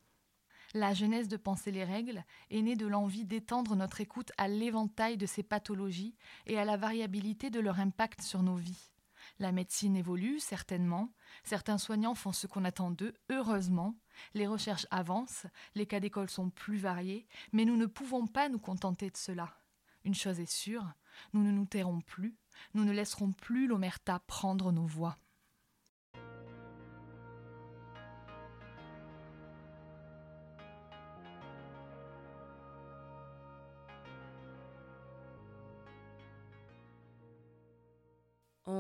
La 0.76 0.94
jeunesse 0.94 1.30
de 1.30 1.38
penser 1.38 1.72
les 1.72 1.86
règles 1.86 2.26
est 2.52 2.62
née 2.62 2.76
de 2.76 2.86
l'envie 2.86 3.24
d'étendre 3.24 3.78
notre 3.78 4.02
écoute 4.02 4.34
à 4.38 4.50
l'éventail 4.50 5.16
de 5.16 5.26
ces 5.26 5.42
pathologies 5.42 6.18
et 6.48 6.60
à 6.60 6.66
la 6.66 6.76
variabilité 6.76 7.50
de 7.50 7.62
leur 7.62 7.80
impact 7.80 8.22
sur 8.22 8.44
nos 8.44 8.58
vies. 8.58 8.92
La 9.40 9.54
médecine 9.54 9.96
évolue, 9.96 10.38
certainement. 10.42 11.14
Certains 11.46 11.78
soignants 11.78 12.14
font 12.14 12.34
ce 12.34 12.46
qu'on 12.46 12.66
attend 12.66 12.92
d'eux, 12.92 13.14
heureusement. 13.30 13.96
Les 14.34 14.48
recherches 14.48 14.86
avancent, 14.92 15.48
les 15.76 15.86
cas 15.86 16.02
d'école 16.02 16.30
sont 16.30 16.50
plus 16.50 16.78
variés, 16.78 17.26
mais 17.54 17.64
nous 17.64 17.78
ne 17.78 17.86
pouvons 17.86 18.28
pas 18.28 18.50
nous 18.50 18.60
contenter 18.60 19.10
de 19.10 19.16
cela. 19.16 19.58
Une 20.04 20.14
chose 20.14 20.42
est 20.42 20.52
sûre, 20.52 20.92
nous 21.32 21.42
ne 21.42 21.52
nous 21.52 21.66
tairons 21.66 22.02
plus, 22.02 22.36
nous 22.74 22.84
ne 22.84 22.92
laisserons 22.92 23.32
plus 23.32 23.68
l'omerta 23.68 24.20
prendre 24.28 24.74
nos 24.74 24.86
voix. 24.86 25.16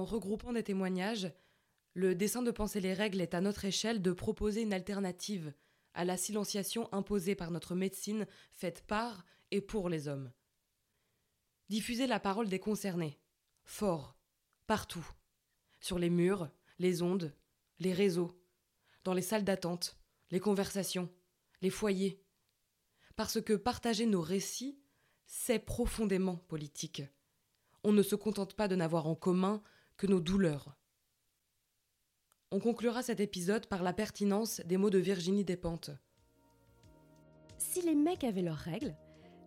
Regroupant 0.06 0.54
des 0.54 0.62
témoignages, 0.62 1.32
le 1.96 2.14
dessin 2.14 2.44
de 2.44 2.52
penser 2.52 2.80
les 2.80 2.94
règles 2.94 3.22
est 3.22 3.34
à 3.34 3.42
notre 3.42 3.66
échelle 3.66 4.04
de 4.04 4.12
proposer 4.12 4.62
une 4.62 4.74
alternative 4.74 5.52
à 5.96 6.06
la 6.06 6.16
silenciation 6.16 6.94
imposée 6.94 7.34
par 7.34 7.50
notre 7.50 7.74
médecine 7.74 8.28
faite 8.54 8.86
par 8.86 9.26
et 9.50 9.62
pour 9.62 9.90
les 9.90 10.08
hommes. 10.08 10.32
Diffuser 11.70 12.06
la 12.06 12.20
parole 12.20 12.50
des 12.50 12.60
concernés, 12.60 13.20
fort, 13.64 14.16
partout, 14.68 15.10
sur 15.80 15.98
les 15.98 16.12
murs, 16.12 16.52
les 16.78 17.02
ondes, 17.02 17.34
les 17.80 17.94
réseaux, 17.94 18.40
dans 19.04 19.14
les 19.14 19.24
salles 19.24 19.44
d'attente, 19.44 19.98
les 20.30 20.40
conversations, 20.40 21.10
les 21.64 21.72
foyers. 21.72 22.22
Parce 23.16 23.42
que 23.42 23.54
partager 23.54 24.06
nos 24.06 24.22
récits, 24.22 24.78
c'est 25.26 25.58
profondément 25.58 26.36
politique. 26.36 27.02
On 27.84 27.92
ne 27.92 28.04
se 28.04 28.16
contente 28.16 28.54
pas 28.54 28.68
de 28.68 28.76
n'avoir 28.76 29.08
en 29.08 29.16
commun 29.16 29.64
que 29.98 30.08
nos 30.08 30.20
douleurs. 30.20 30.76
On 32.52 32.60
conclura 32.60 33.02
cet 33.04 33.20
épisode 33.20 33.66
par 33.68 33.84
la 33.84 33.94
pertinence 33.94 34.62
des 34.66 34.78
mots 34.78 34.90
de 34.90 35.00
Virginie 35.00 35.44
Despentes. 35.44 35.92
Si 37.58 37.82
les 37.82 37.96
mecs 37.96 38.24
avaient 38.24 38.42
leurs 38.42 38.56
règles, 38.56 38.96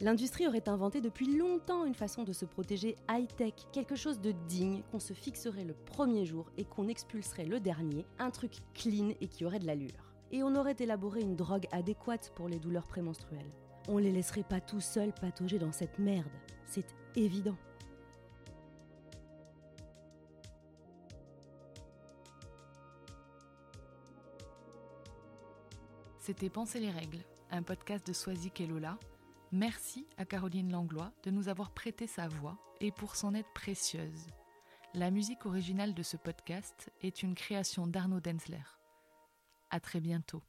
l'industrie 0.01 0.47
aurait 0.47 0.69
inventé 0.69 1.01
depuis 1.01 1.37
longtemps 1.37 1.85
une 1.85 1.95
façon 1.95 2.25
de 2.25 2.33
se 2.33 2.45
protéger 2.45 2.97
high-tech, 3.09 3.55
quelque 3.73 3.97
chose 3.97 4.21
de 4.21 4.33
digne 4.49 4.83
qu'on 4.91 5.01
se 5.01 5.13
fixerait 5.13 5.65
le 5.65 5.75
premier 5.75 6.25
jour 6.25 6.51
et 6.57 6.65
qu'on 6.65 6.89
expulserait 6.89 7.45
le 7.45 7.61
dernier, 7.61 8.05
un 8.19 8.31
truc 8.31 8.53
clean 8.75 9.11
et 9.21 9.29
qui 9.29 9.45
aurait 9.45 9.59
de 9.59 9.67
l'allure. 9.67 10.13
Et 10.31 10.43
on 10.43 10.57
aurait 10.57 10.77
élaboré 10.79 11.21
une 11.21 11.37
drogue 11.37 11.67
adéquate 11.73 12.33
pour 12.35 12.49
les 12.49 12.59
douleurs 12.59 12.87
prémenstruelles. 12.87 13.51
On 13.89 13.99
les 13.99 14.13
laisserait 14.13 14.43
pas 14.43 14.61
tout 14.61 14.81
seuls 14.81 15.15
patauger 15.15 15.59
dans 15.59 15.73
cette 15.73 15.99
merde, 15.99 16.29
c'est 16.67 16.95
évident. 17.17 17.57
C'était 26.29 26.51
Penser 26.51 26.79
les 26.79 26.91
règles, 26.91 27.25
un 27.51 27.63
podcast 27.63 28.07
de 28.07 28.13
Soisic 28.13 28.61
et 28.61 28.67
Lola. 28.67 28.99
Merci 29.51 30.07
à 30.19 30.27
Caroline 30.27 30.71
Langlois 30.71 31.11
de 31.23 31.31
nous 31.31 31.49
avoir 31.49 31.71
prêté 31.71 32.07
sa 32.07 32.29
voix 32.29 32.59
et 32.83 32.93
pour 32.93 33.17
son 33.17 33.35
aide 33.35 33.51
précieuse. 33.55 34.27
La 34.93 35.11
musique 35.11 35.47
originale 35.47 35.95
de 35.95 36.03
ce 36.03 36.19
podcast 36.19 36.93
est 37.01 37.23
une 37.23 37.35
création 37.35 37.87
d'Arnaud 37.87 38.21
Denzler. 38.21 38.61
À 39.71 39.81
très 39.81 40.01
bientôt. 40.01 40.43